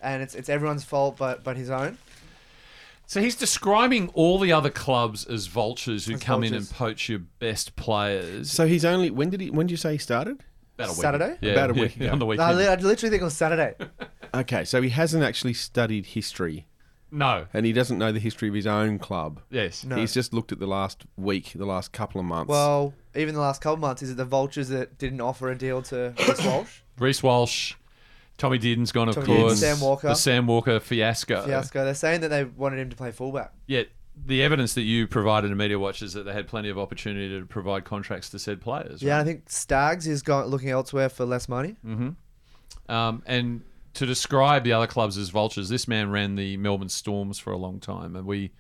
[0.03, 1.99] and it's it's everyone's fault but but his own.
[3.07, 7.09] So he's describing all the other clubs as vultures who As come in and poach
[7.09, 8.51] your best players.
[8.51, 10.43] So he's only when did he when did you say he started?
[10.77, 11.37] About a week Saturday?
[11.41, 12.11] Yeah, About a yeah, week ago.
[12.13, 12.59] on the No, I, weekend.
[12.59, 13.75] li- I literally think it was Saturday.
[14.35, 16.67] Okay, so he hasn't actually studied history.
[17.11, 17.45] No.
[17.53, 19.41] And he doesn't know the history of his own club.
[19.51, 19.85] Yes.
[19.85, 19.97] No.
[19.97, 22.49] He's just looked at the last week, the last couple of months.
[22.49, 25.83] well, even the last couple months, is it the Vultures that didn't offer a deal
[25.83, 26.79] to Chris Walsh?
[26.99, 27.75] Reece Walsh,
[28.39, 29.61] Tommy Dearden's gone, of Tommy Dearden, course.
[29.61, 30.09] Sam Walker.
[30.09, 31.43] The Sam Walker fiasco.
[31.45, 31.85] Fiasco.
[31.85, 33.53] They're saying that they wanted him to play fullback.
[33.67, 36.79] Yet the evidence that you provided to Media Watch is that they had plenty of
[36.79, 39.03] opportunity to provide contracts to said players.
[39.03, 39.21] Yeah, right?
[39.21, 41.77] I think Stags is going looking elsewhere for less money.
[41.85, 42.93] Mm-hmm.
[42.93, 43.63] Um, and
[43.95, 47.57] to describe the other clubs as vultures, this man ran the Melbourne Storms for a
[47.57, 48.17] long time.
[48.17, 48.53] Are we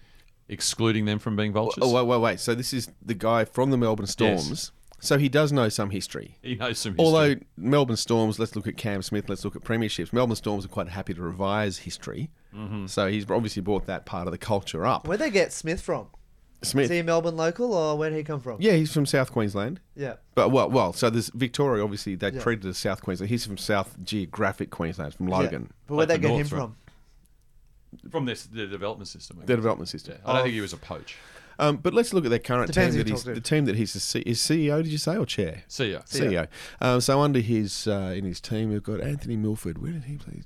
[0.48, 1.84] excluding them from being vultures?
[1.84, 2.40] Oh, wait, wait, wait.
[2.40, 4.72] So this is the guy from the Melbourne Storms.
[5.04, 6.36] So he does know some history.
[6.42, 7.04] He knows some history.
[7.04, 10.12] Although Melbourne Storms, let's look at Cam Smith, let's look at premierships.
[10.12, 12.30] Melbourne Storms are quite happy to revise history.
[12.54, 12.88] Mhm.
[12.88, 15.08] So he's obviously brought that part of the culture up.
[15.08, 16.06] Where'd they get Smith from?
[16.62, 16.84] Smith.
[16.84, 18.58] Is he a Melbourne local or where'd he come from?
[18.62, 19.80] Yeah, he's from South Queensland.
[19.96, 20.14] Yeah.
[20.36, 21.82] But well, well, so there's Victoria.
[21.82, 22.40] Obviously, they Yeah.
[22.40, 23.30] treated as South Queensland.
[23.30, 25.72] He's from South Geographic Queensland, from Logan.
[25.88, 26.76] But where'd Like they the get him North, from?
[28.12, 29.38] From this the development system.
[29.42, 30.14] I The development system.
[30.24, 30.30] Yeah.
[30.30, 31.16] I don't think he was a poach.
[31.62, 33.04] Um, but let's look at their current Depends team.
[33.04, 34.82] That he's, the team that he's the C, is CEO.
[34.82, 35.62] Did you say or chair?
[35.68, 36.04] CEO.
[36.08, 36.48] CEO.
[36.80, 39.78] Um, so under his uh, in his team, we've got Anthony Milford.
[39.78, 40.42] Where did he play?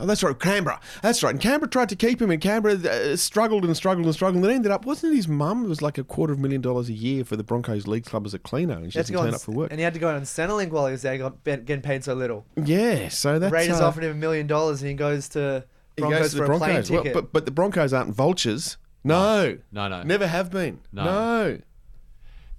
[0.00, 0.80] Oh, that's right, Canberra.
[1.02, 1.30] That's right.
[1.30, 4.36] And Canberra tried to keep him, and Canberra uh, struggled and struggled and struggled.
[4.36, 5.64] And then ended up, wasn't it his mum?
[5.68, 8.24] was like a quarter of a million dollars a year for the Broncos League Club
[8.24, 9.70] as a cleaner, and she had to doesn't turn on, up for work.
[9.70, 12.14] and he had to go on Centrelink while he was there, got, getting paid so
[12.14, 12.46] little.
[12.56, 15.64] Yeah, so that's Raiders uh, offered him a million dollars, and he goes to
[15.96, 16.90] he Broncos goes to the for a plane Broncos.
[16.90, 17.14] Well, ticket.
[17.14, 18.76] but but the Broncos aren't vultures.
[19.06, 20.02] No, No, no.
[20.02, 20.80] never have been.
[20.92, 21.04] No.
[21.04, 21.58] no.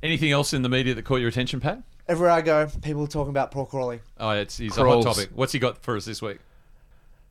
[0.04, 1.82] Anything else in the media that caught your attention, Pat?
[2.08, 4.00] Everywhere I go, people are talking about Paul Crawley.
[4.20, 5.04] Oh, it's he's Crawls.
[5.06, 5.32] a hot topic.
[5.34, 6.38] What's he got for us this week?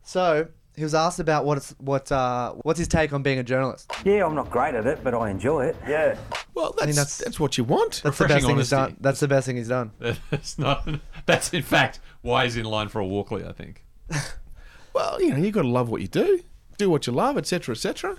[0.03, 3.43] So he was asked about what it's, what uh, what's his take on being a
[3.43, 3.91] journalist.
[4.05, 5.77] Yeah, I'm not great at it, but I enjoy it.
[5.89, 6.19] Yeah.
[6.55, 8.03] Well, that's think that's, that's- what you want.
[8.05, 8.97] That's the best thing he's done.
[9.01, 9.93] That's the best thing he's done.
[10.31, 10.87] That's not.
[11.25, 13.45] That's in fact why he's in line for a Walkley.
[13.45, 13.85] I think.
[14.95, 16.41] Well, you know, you have got to love what you do,
[16.79, 18.17] do what you love, etc., etc.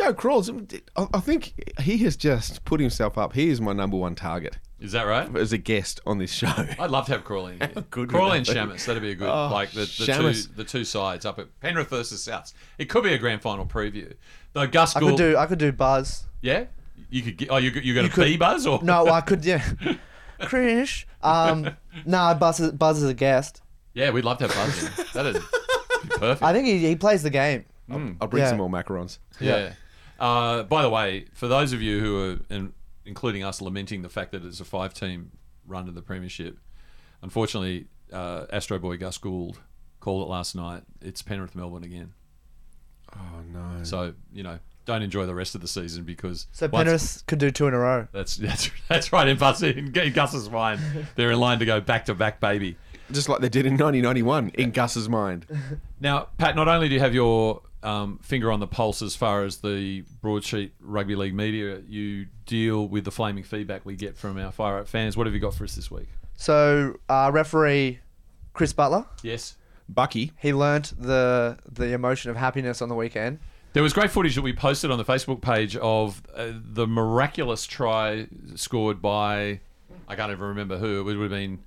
[0.00, 0.50] Go crawls.
[0.96, 3.34] I I think he has just put himself up.
[3.34, 5.34] He is my number one target Is that right?
[5.36, 6.48] as a guest on this show.
[6.78, 7.84] I'd love to have Crawley in here.
[7.90, 8.58] good would Crawley and that be?
[8.74, 8.84] Shamus.
[8.86, 11.88] That'd be a good Oh, like the, the two the two sides up at Penrith
[11.90, 12.54] versus Souths.
[12.78, 14.14] It could be a grand final preview.
[14.54, 16.24] Though Gus I Gould, could do I could do Buzz.
[16.40, 16.64] yeah,
[17.10, 17.36] you could.
[17.36, 19.62] Get, oh, you you got You a could- B buzz or No, I could yeah.
[20.40, 21.04] Krish.
[21.22, 21.76] Um,
[22.06, 23.60] nah, Buzz is, Buzz is a guest.
[23.92, 24.98] Yeah, we'd love to have Buzz.
[24.98, 25.04] in.
[25.12, 26.42] That'd be perfect.
[26.42, 27.64] I think he, he plays the game.
[27.90, 28.48] I'll bring Yeah.
[28.50, 29.18] some more macarons.
[29.40, 29.72] Yeah.
[30.20, 32.72] Uh, by the way, for those of you who are, in,
[33.06, 35.30] including us, lamenting the fact that it's a five-team
[35.66, 36.58] run to the premiership,
[37.22, 39.58] unfortunately, uh, Astro Boy Gus Gould
[40.00, 40.82] called it last night.
[41.00, 42.12] It's Penrith Melbourne again.
[43.16, 43.82] Oh no!
[43.82, 47.38] So you know, don't enjoy the rest of the season because So once- Penrith could
[47.40, 48.06] do two in a row.
[48.12, 49.26] That's that's that's right.
[49.26, 50.80] In, Bus, in Gus's mind,
[51.16, 52.76] they're in line to go back to back, baby.
[53.10, 55.44] Just like they did in 1991 in Gus's mind.
[56.00, 59.44] Now, Pat, not only do you have your um, finger on the pulse as far
[59.44, 64.38] as the broadsheet rugby league media, you deal with the flaming feedback we get from
[64.38, 65.16] our Fire Up fans.
[65.16, 66.08] What have you got for us this week?
[66.36, 68.00] So uh, referee
[68.52, 69.56] Chris Butler, Yes.
[69.88, 70.32] Bucky.
[70.38, 73.40] he learnt the the emotion of happiness on the weekend.
[73.72, 77.66] There was great footage that we posted on the Facebook page of uh, the miraculous
[77.66, 78.26] try
[78.56, 79.60] scored by,
[80.08, 81.00] I can't even remember who.
[81.00, 81.60] It would have been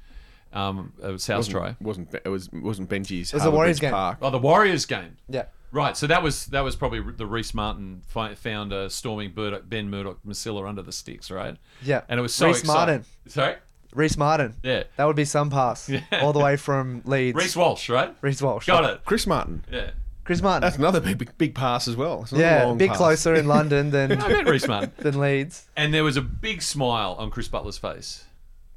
[0.51, 1.75] um, a South wasn't, try.
[1.81, 3.31] wasn't it was wasn't Benji's.
[3.31, 3.91] It was the Warriors game.
[3.91, 4.19] Park.
[4.21, 5.17] Oh, the Warriors game.
[5.29, 5.45] Yeah.
[5.73, 9.67] Right, so that was that was probably the Reese Martin fi- found uh, storming Burdock,
[9.67, 11.57] Ben Murdoch Masila under the sticks, right?
[11.81, 12.01] Yeah.
[12.07, 12.75] and it was so Reece exciting.
[12.77, 13.05] Martin.
[13.27, 13.55] Sorry,
[13.93, 14.53] Reese Martin.
[14.63, 14.83] Yeah.
[14.97, 15.89] That would be some pass.
[15.89, 16.01] Yeah.
[16.21, 17.35] All the way from Leeds.
[17.35, 18.15] Reece Walsh, right?
[18.21, 18.67] Reece Walsh.
[18.67, 19.01] Got it.
[19.03, 19.65] Chris Martin.
[19.71, 19.89] Yeah,
[20.25, 20.61] Chris Martin.
[20.61, 22.27] That's another big big, big pass as well.
[22.31, 22.97] Yeah, a bit pass.
[22.97, 25.67] closer in London than I met Reese Martin, than Leeds.
[25.75, 28.25] and there was a big smile on Chris Butler's face.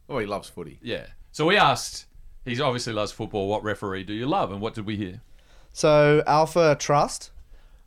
[0.09, 0.79] Oh, he loves footy.
[0.83, 1.07] Yeah.
[1.33, 2.07] So we asked
[2.47, 3.49] He obviously loves football.
[3.49, 5.21] What referee do you love, and what did we hear?
[5.77, 7.33] So Alpha Trust.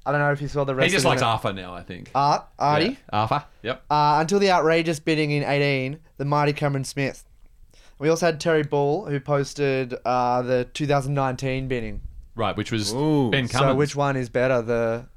[0.06, 0.86] I don't know if you saw the rest.
[0.86, 1.26] He just of likes it.
[1.26, 2.12] Arthur now, I think.
[2.14, 2.86] Art, Artie.
[2.86, 2.96] Yeah.
[3.12, 3.44] Arthur.
[3.64, 3.84] Yep.
[3.90, 7.26] Uh, until the outrageous bidding in 18, the mighty Cameron Smith.
[7.98, 12.02] We also had Terry Ball, who posted uh, the 2019 bidding.
[12.36, 13.52] Right, which was Ben Cummins.
[13.52, 15.08] So which one is better, the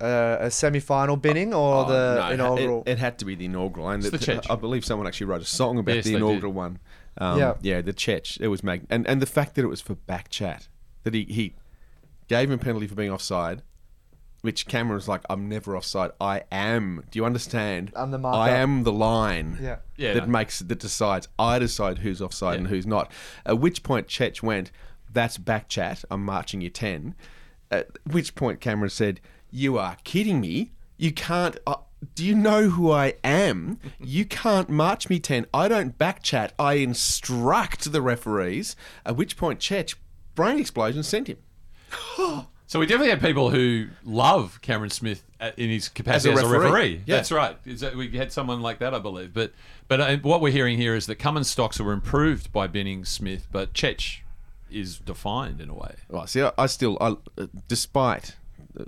[0.00, 2.82] uh, a semi-final bidding or Oh, the no, it- inaugural?
[2.84, 3.88] It, it had to be the inaugural.
[3.90, 4.44] And It's the Chech.
[4.50, 6.80] I believe someone actually wrote a song about Yes, the inaugural one.
[7.16, 7.54] Um, Yeah.
[7.62, 8.40] yeah, the Chech.
[8.40, 10.66] It was mag- and and the fact that it was for back chat
[11.04, 11.54] that he he
[12.28, 13.62] gave him a penalty for being offside,
[14.42, 16.10] which Cameron was like, "I'm never offside.
[16.20, 17.92] I am." Do you understand?
[17.96, 18.38] I'm the marker.
[18.38, 19.58] I am the line.
[19.60, 19.76] Yeah.
[19.96, 20.32] Yeah, That no.
[20.32, 21.28] makes that decides.
[21.38, 23.10] I decide who's offside and who's not.
[23.44, 24.70] At which point Chech went,
[25.12, 26.04] "That's back chat.
[26.10, 27.14] I'm marching you ten."
[27.70, 29.20] At which point Cameron said,
[29.50, 30.72] "You are kidding me.
[30.96, 31.76] You can't." Uh,
[32.14, 33.80] do you know who I am?
[33.98, 35.46] You can't march me 10.
[35.52, 36.52] I don't back chat.
[36.56, 38.76] I instruct the referees.
[39.04, 39.96] At which point, Chech,
[40.36, 41.38] brain explosion, sent him.
[42.70, 45.24] So we definitely had people who love Cameron Smith
[45.56, 46.66] in his capacity as As a a referee.
[46.70, 47.16] referee, yeah.
[47.16, 47.56] That's right.
[47.64, 49.32] Is that, we had someone like that, I believe.
[49.32, 49.52] But
[49.88, 53.48] but uh, what we're hearing here is that Cummins stocks were improved by binning Smith,
[53.50, 54.18] but Chech
[54.70, 55.94] is defined in a way.
[56.10, 58.36] Right, see, I, I still, I, uh, despite
[58.78, 58.84] uh,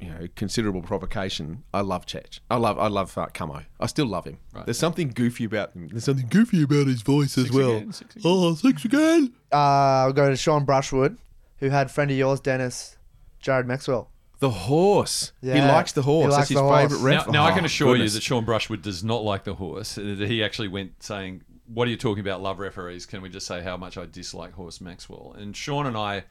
[0.00, 2.40] you know considerable provocation, I love Chech.
[2.50, 3.62] I love, I love uh, Camo.
[3.78, 4.38] I still love him.
[4.64, 5.86] There's something goofy about him.
[5.86, 7.76] There's something goofy about his voice as well.
[7.76, 9.32] again, six Oh, six again.
[9.52, 11.18] Uh, we'll go to Sean Brushwood,
[11.62, 12.98] who had friend of yours, Dennis,
[13.40, 14.10] Jared Maxwell.
[14.40, 15.30] The horse.
[15.40, 16.32] He likes the horse.
[16.34, 16.82] he That's his the horse.
[16.90, 17.26] favourite ref.
[17.28, 18.14] Now, now I can Oh, assure goodness.
[18.14, 19.94] you that Sean Brushwood does not like the horse.
[19.94, 21.42] He actually went saying,
[21.72, 23.06] "What are you talking about, love referees?
[23.06, 26.24] Can we just say how much I dislike Horse Maxwell?" And Sean and I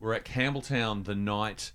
[0.00, 1.72] were at Campbelltown the night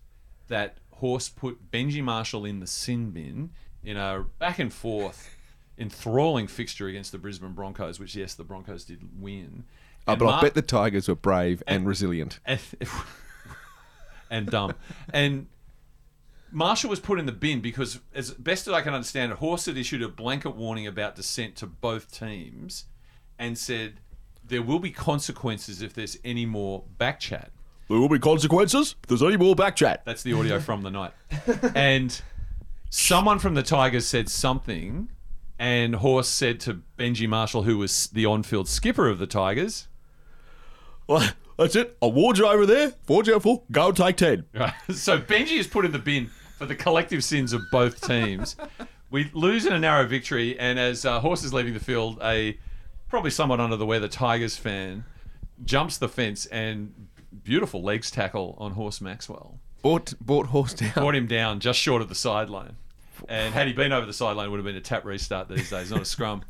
[0.47, 3.51] that Horse put Benji Marshall in the sin bin
[3.83, 5.29] in a back and forth,
[5.77, 9.65] enthralling fixture against the Brisbane Broncos, which yes, the Broncos did win.
[10.07, 12.39] Uh, and but I bet the Tigers were brave and, resilient.
[12.45, 12.59] and,
[14.29, 14.73] and dumb.
[15.13, 15.47] And
[16.51, 19.65] Marshall was put in the bin because, as best as I can understand it, Horse
[19.65, 22.85] had issued a blanket warning about dissent to both teams
[23.39, 23.95] and said
[24.45, 27.51] there will be consequences if there's any more back chat.
[27.89, 30.03] There will be consequences if there's any more back chat.
[30.05, 31.13] That's the audio from the night.
[31.75, 32.21] And
[32.89, 35.09] someone from the Tigers said something,
[35.57, 39.87] and Horse said to Benji Marshall, who was the on field skipper of the Tigers,
[41.07, 41.97] Well, that's it.
[42.01, 42.93] Warned you over there.
[43.09, 43.63] You for.
[43.71, 44.45] Go take ten.
[44.53, 44.73] Right.
[44.93, 48.55] So Benji is put in the bin for the collective sins of both teams.
[49.09, 52.57] we lose in a narrow victory, and as uh, Horse is leaving the field, a
[53.09, 55.03] probably somewhat under the weather Tigers fan
[55.63, 56.93] jumps the fence and
[57.43, 59.59] beautiful legs tackle on Horse Maxwell.
[59.81, 60.93] Bought, bought horse down.
[60.93, 62.77] Brought him down just short of the sideline.
[63.27, 65.69] And had he been over the sideline, it would have been a tap restart these
[65.69, 66.43] days, not a scrum.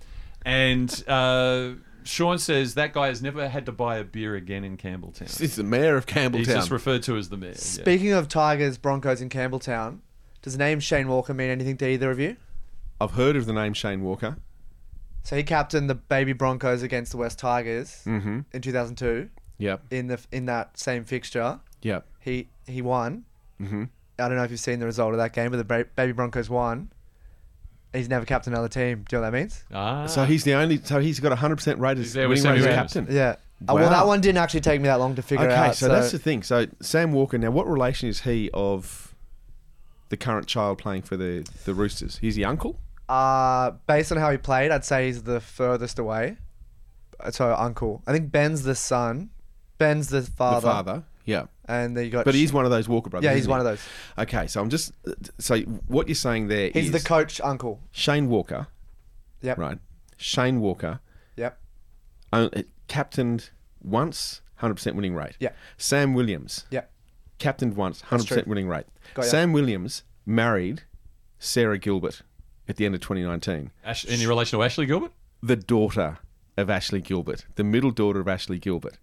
[0.45, 1.72] And uh,
[2.06, 5.38] Sean says that guy has never had to buy a beer again in Campbelltown.
[5.39, 6.36] He's the mayor of Campbelltown.
[6.38, 7.49] He's just referred to as the mayor.
[7.51, 7.56] yeah.
[7.56, 9.99] Speaking of Tigers, Broncos in Campbelltown,
[10.41, 12.36] does the name Shane Walker mean anything to either of you?
[13.01, 14.38] I've heard of the name Shane Walker.
[15.24, 18.45] So he captained the baby Broncos against the West Tigers Mhm.
[18.54, 19.30] in 2002.
[19.58, 19.82] Yep.
[19.91, 21.60] In the in that same fixture.
[21.82, 22.06] Yep.
[22.20, 23.24] He he won.
[23.62, 23.89] Mhm.
[24.20, 26.12] I don't know if you've seen the result of that game, but the ba- baby
[26.12, 26.91] Broncos won.
[27.94, 29.06] He's never captained another team.
[29.08, 29.64] Do you know what that means?
[29.74, 30.06] Ah.
[30.08, 30.80] So he's the only.
[30.84, 32.66] So he's got a hundred percent rate as He's there with winning rate Sammy as
[32.66, 32.94] Williams.
[32.94, 33.16] captain.
[33.16, 33.36] Yeah.
[33.70, 35.52] Uh, well, that one didn't actually take me that long to figure out.
[35.52, 35.76] okay, out.
[35.76, 36.44] so, that's the thing.
[36.44, 37.38] So Sam Walker.
[37.38, 39.16] Now, what relation is he of
[40.10, 42.18] the current child playing for the the Roosters?
[42.18, 42.80] He's the uncle.
[43.08, 46.38] Uh, based on how he played, I'd say he's the furthest away.
[47.20, 48.02] Uh, So uncle.
[48.08, 49.30] I think Ben's the son.
[49.78, 50.62] Ben's the father.
[50.68, 51.04] The father.
[51.26, 51.45] Yeah.
[51.65, 52.26] And then you got.
[52.26, 53.26] But he's one of those Walker brothers.
[53.26, 53.67] Yeah, he's isn't one he?
[53.67, 53.88] of those.
[54.17, 54.93] Okay, so I'm just.
[55.39, 57.80] So what you're saying there He's the coach uncle.
[57.91, 58.67] Shane Walker.
[59.41, 59.57] Yep.
[59.57, 59.78] Right.
[60.17, 60.99] Shane Walker.
[61.36, 61.59] Yep.
[62.32, 62.49] uh,
[62.88, 63.49] captained
[63.82, 65.36] once, 100% winning rate.
[65.39, 65.49] Yeah.
[65.78, 66.65] Sam Williams.
[66.71, 66.89] Yep.
[67.39, 68.43] Captained once, 100% true.
[68.45, 68.86] winning rate.
[69.13, 69.32] Got ya.
[69.32, 70.84] Sam Williams married
[71.39, 72.21] Sarah Gilbert
[72.67, 73.71] at the end of 2019.
[73.84, 75.11] Ash, any relation to Ashley Gilbert?
[75.41, 76.19] The daughter
[76.55, 78.97] of Ashley Gilbert, the middle daughter of Ashley Gilbert.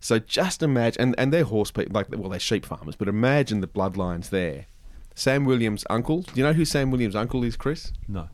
[0.00, 3.60] So just imagine, and, and they're horse people, like, well, they're sheep farmers, but imagine
[3.60, 4.66] the bloodlines there.
[5.14, 6.22] Sam Williams' uncle.
[6.22, 7.92] Do you know who Sam Williams' uncle is, Chris?
[8.06, 8.28] No.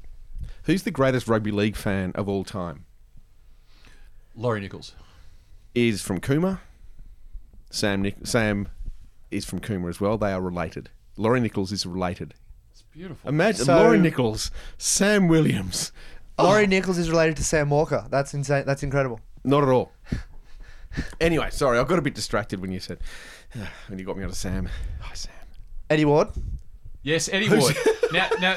[0.65, 2.85] Who's the greatest rugby league fan of all time?
[4.35, 4.95] Laurie Nichols.
[5.75, 6.61] Is from Cooma.
[7.71, 8.69] Sam Nick, Sam
[9.31, 10.17] is from Cooma as well.
[10.19, 10.91] They are related.
[11.17, 12.35] Laurie Nichols is related.
[12.71, 13.29] It's beautiful.
[13.29, 15.93] Imagine So- Laurie Nichols, Sam Williams.
[16.39, 16.67] Laurie oh.
[16.67, 18.07] Nichols is related to Sam Walker.
[18.11, 18.65] That's insane.
[18.67, 19.21] That's incredible.
[19.45, 19.93] Not at all.
[21.21, 22.99] Anyway, sorry, I got a bit distracted when you said
[23.89, 24.69] when you got me onto Sam.
[25.01, 25.33] Hi, Sam.
[25.91, 26.29] Eddie Ward.
[27.03, 27.77] Yes, Eddie Who's- Ward.
[28.13, 28.57] now, now,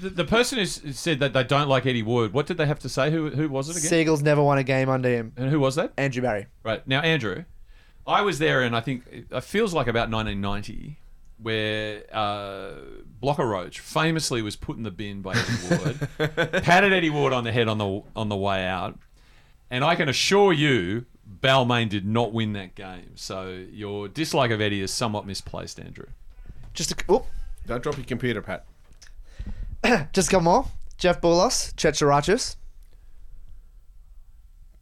[0.00, 2.78] the, the person who said that they don't like Eddie Ward, what did they have
[2.80, 3.10] to say?
[3.10, 3.88] Who who was it again?
[3.90, 5.32] Seagulls never won a game under him.
[5.36, 5.92] And who was that?
[5.98, 6.46] Andrew Barry.
[6.62, 7.44] Right now, Andrew,
[8.06, 10.98] I was there, and I think it feels like about 1990,
[11.42, 12.72] where uh,
[13.20, 16.08] Blocker Roach famously was put in the bin by Eddie Ward,
[16.64, 18.98] patted Eddie Ward on the head on the on the way out,
[19.70, 21.04] and I can assure you,
[21.44, 23.12] Balmain did not win that game.
[23.16, 26.06] So your dislike of Eddie is somewhat misplaced, Andrew.
[26.72, 27.26] Just a, oh,
[27.66, 28.64] Don't drop your computer, Pat.
[30.12, 30.66] just a couple more.
[30.96, 32.56] Jeff Boulos, Checharachis.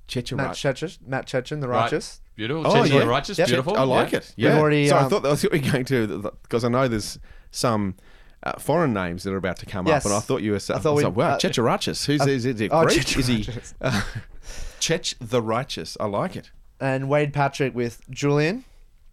[0.08, 0.56] Checha Matt Right.
[0.56, 1.82] Cecchin, Matt Cecchin, the Right.
[1.84, 2.20] righteous.
[2.36, 2.66] Beautiful.
[2.66, 2.98] Oh, Cecchin yeah.
[3.00, 3.46] the Righteous, Yep.
[3.48, 3.76] beautiful.
[3.76, 4.18] I like Yeah.
[4.18, 4.32] it.
[4.36, 4.58] Yeah.
[4.58, 7.18] already, so I um, thought, I thought we were going to because I know there's
[7.50, 7.94] some
[8.42, 10.04] uh, foreign names that are about to come Yes.
[10.04, 10.56] up, and I thought you were.
[10.56, 12.04] I thought thought we- wow, uh, Checharachis.
[12.06, 12.70] Who's uh, is, is it?
[12.72, 13.16] oh, Greek?
[13.16, 13.48] Is he?
[13.80, 14.02] Uh,
[14.82, 15.96] Chech the Righteous.
[16.00, 16.50] I like it.
[16.80, 18.64] And Wade Patrick with Julian.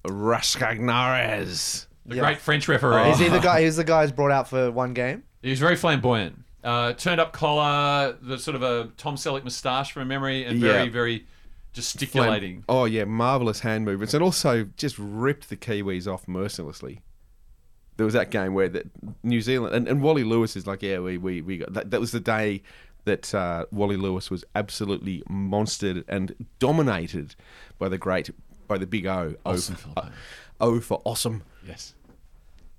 [0.04, 1.86] Rascagnères.
[2.06, 2.22] The Yeah.
[2.24, 3.12] great French referee.
[3.12, 3.62] Is he the guy?
[3.66, 5.24] He's the guy who's brought out for one game.
[5.44, 6.40] He was very flamboyant.
[6.64, 10.86] Uh, turned up collar, the sort of a Tom Selleck moustache from memory, and very,
[10.86, 10.90] Yeah.
[10.92, 11.26] very
[11.72, 12.64] gesticulating.
[12.68, 17.02] Oh yeah, marvelous hand movements, and also just ripped the Kiwis off mercilessly.
[17.98, 18.88] There was that game where that
[19.24, 21.92] New Zealand and, and Wally Lewis is like, yeah, we we, we got that.
[21.92, 22.64] That was the day
[23.10, 27.36] that uh, Wally Lewis was absolutely monstered and dominated
[27.78, 28.30] by the great,
[28.68, 29.36] by the big O.
[29.46, 30.16] O Awesome for, Philippe.
[30.62, 31.44] o for awesome.
[31.68, 31.96] Yes.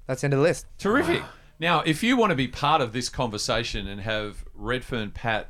[0.06, 0.66] That's the end of the list.
[0.78, 1.22] Terrific.
[1.58, 5.48] Now, if you want to be part of this conversation and have Redfern Pat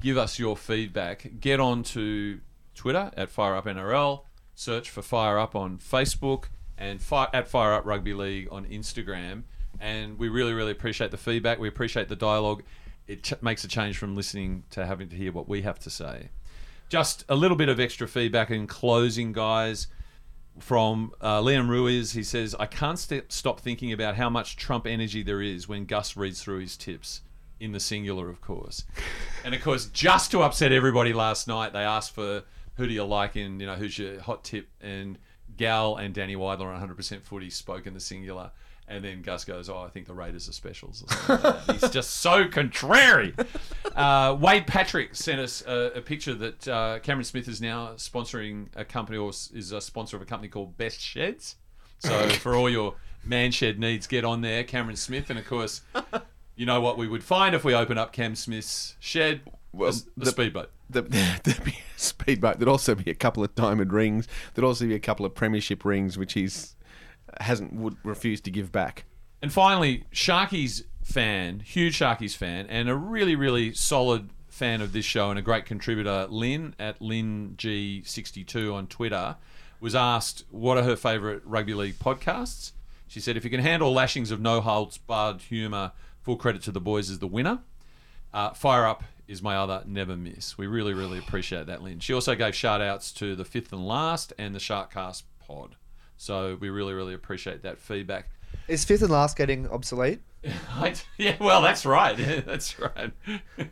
[0.00, 2.40] give us your feedback, get on to
[2.74, 4.22] Twitter at FireUpNRL,
[4.54, 6.44] search for Fire Up on Facebook,
[6.78, 9.42] and fire, at Fire Up Rugby League on Instagram.
[9.78, 11.58] And we really, really appreciate the feedback.
[11.58, 12.62] We appreciate the dialogue.
[13.10, 15.90] It ch- makes a change from listening to having to hear what we have to
[15.90, 16.30] say.
[16.88, 19.88] Just a little bit of extra feedback in closing, guys
[20.58, 22.12] from uh, Liam Ruiz.
[22.12, 25.86] He says, I can't st- stop thinking about how much Trump energy there is when
[25.86, 27.22] Gus reads through his tips.
[27.58, 28.84] In the singular, of course.
[29.44, 32.44] and of course, just to upset everybody last night, they asked for
[32.76, 34.68] who do you like in, you know, who's your hot tip?
[34.80, 35.18] And
[35.58, 38.52] Gal and Danny Weidler on 100% footy spoke in the singular.
[38.90, 41.04] And then Gus goes, Oh, I think the Raiders are specials.
[41.28, 41.76] Or like that.
[41.80, 43.34] He's just so contrary.
[43.94, 48.66] Uh, Wade Patrick sent us a, a picture that uh, Cameron Smith is now sponsoring
[48.74, 51.54] a company or is a sponsor of a company called Best Sheds.
[52.00, 55.30] So for all your man shed needs, get on there, Cameron Smith.
[55.30, 55.82] And of course,
[56.56, 59.42] you know what we would find if we open up Cam Smith's shed?
[59.72, 60.70] Well, the, the the- speedboat.
[60.90, 61.02] The,
[61.44, 62.58] there'd be a speedboat.
[62.58, 64.26] There'd also be a couple of diamond rings.
[64.54, 66.74] There'd also be a couple of premiership rings, which he's
[67.40, 69.04] hasn't would refuse to give back.
[69.42, 75.04] And finally, Sharky's fan, huge Sharky's fan, and a really, really solid fan of this
[75.04, 79.36] show and a great contributor, Lynn at LynnG62 on Twitter,
[79.80, 82.72] was asked what are her favourite rugby league podcasts.
[83.08, 86.72] She said, if you can handle lashings of no holds barred humour, full credit to
[86.72, 87.60] the boys as the winner.
[88.32, 90.58] Uh, Fire Up is my other never miss.
[90.58, 92.00] We really, really appreciate that, Lynn.
[92.00, 95.76] She also gave shout outs to the fifth and last and the Sharkcast pod.
[96.20, 98.28] So we really, really appreciate that feedback.
[98.68, 100.20] Is fifth and last getting obsolete?
[100.74, 102.18] I, yeah, well, that's right.
[102.18, 103.10] Yeah, that's right.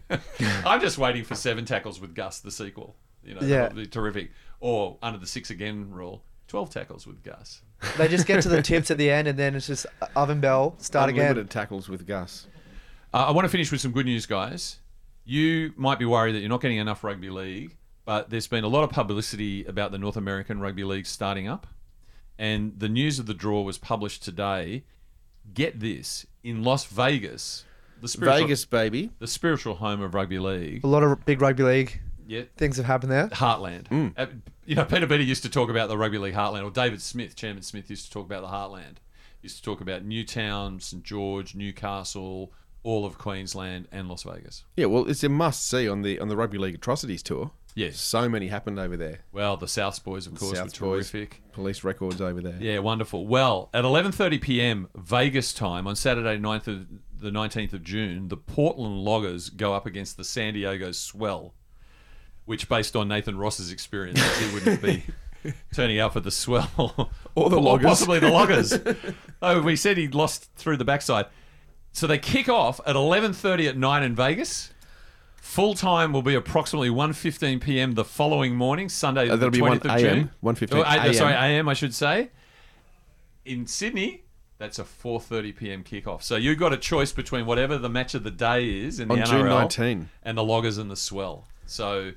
[0.64, 2.96] I'm just waiting for Seven Tackles with Gus, the sequel.
[3.22, 3.48] You know, Yeah.
[3.64, 4.30] that would be terrific.
[4.60, 7.60] Or under the six again rule, 12 tackles with Gus.
[7.98, 9.84] They just get to the tips at the end, and then it's just
[10.16, 11.48] oven bell, start Unlimited again.
[11.48, 12.46] tackles with Gus.
[13.12, 14.78] Uh, I want to finish with some good news, guys.
[15.26, 17.76] You might be worried that you're not getting enough rugby league,
[18.06, 21.66] but there's been a lot of publicity about the North American Rugby League starting up.
[22.38, 24.84] And the news of the draw was published today.
[25.54, 27.64] Get this in Las Vegas,
[28.00, 29.10] the spiritual, Vegas, baby.
[29.18, 30.84] the spiritual home of rugby league.
[30.84, 33.28] A lot of big rugby league Yeah, things have happened there.
[33.28, 34.12] Heartland.
[34.16, 34.26] Uh,
[34.66, 37.34] you know, Peter Beattie used to talk about the rugby league Heartland, or David Smith,
[37.34, 38.96] Chairman Smith, used to talk about the Heartland.
[39.42, 44.64] Used to talk about Newtown, St George, Newcastle, all of Queensland, and Las Vegas.
[44.76, 47.50] Yeah, well, it's a must see on the on the rugby league atrocities tour.
[47.78, 48.00] Yes.
[48.00, 49.20] so many happened over there.
[49.32, 51.42] Well, the Souths boys, of course, Souths were boys, terrific.
[51.52, 52.56] Police records over there.
[52.60, 53.26] Yeah, wonderful.
[53.26, 54.88] Well, at 11:30 p.m.
[54.96, 56.86] Vegas time on Saturday, 9th of
[57.20, 61.54] the 19th of June, the Portland Loggers go up against the San Diego Swell,
[62.44, 65.04] which, based on Nathan Ross's experience, he wouldn't be
[65.72, 67.86] turning out for the Swell Or the Loggers.
[67.86, 68.76] possibly the Loggers.
[69.42, 71.26] oh, we said he lost through the backside.
[71.92, 74.72] So they kick off at 11:30 at night in Vegas.
[75.48, 77.94] Full time will be approximately 1.15 p.m.
[77.94, 80.18] the following morning, Sunday, Uh, the that'll be 20th 1 of June.
[80.18, 81.42] a.m., 1:15 Oh, uh, Sorry, a.m..
[81.42, 81.68] a.m.
[81.70, 82.28] I should say.
[83.46, 84.24] In Sydney,
[84.58, 85.84] that's a 4:30 p.m.
[85.84, 86.22] kickoff.
[86.22, 89.14] So you've got a choice between whatever the match of the day is in the
[89.14, 90.08] On NRL June 19.
[90.22, 91.46] and the Loggers and the Swell.
[91.64, 92.12] So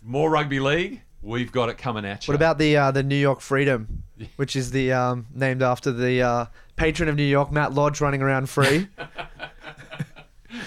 [0.00, 2.32] more rugby league, we've got it coming at you.
[2.32, 4.04] What about the uh, the New York Freedom,
[4.36, 6.46] which is the um, named after the uh,
[6.76, 8.86] patron of New York, Matt Lodge, running around free?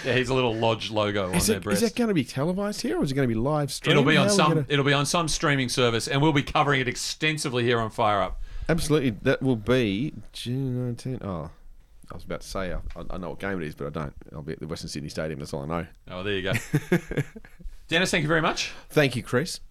[0.06, 1.82] Yeah, he's a little lodge logo Is, on their breast.
[1.82, 3.98] is that going to be televised here, or is it going to be live streamed?
[4.00, 4.54] It'll be on How some.
[4.54, 7.90] gonna- It'll be on some streaming service, and we'll be covering it extensively here on
[7.90, 8.42] Fire Up.
[8.70, 11.20] Absolutely, that will be June 19.
[11.24, 11.50] Oh,
[12.12, 12.80] I was about to say I,
[13.10, 14.14] I know what game it is, but I don't.
[14.34, 15.40] I'll be at the Western Sydney Stadium.
[15.40, 15.88] That's all I know.
[16.10, 16.54] Oh, there you go.
[17.88, 18.74] Dennis, thank you very much.
[18.90, 19.62] Thank you, Chris.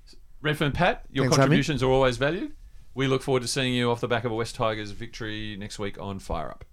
[0.41, 1.57] Redfern Pat, your Thanks for having me.
[1.57, 2.53] contributions are always valued.
[2.95, 5.79] We look forward to seeing you off the back of a West Tigers victory next
[5.79, 6.64] week on Fire Up.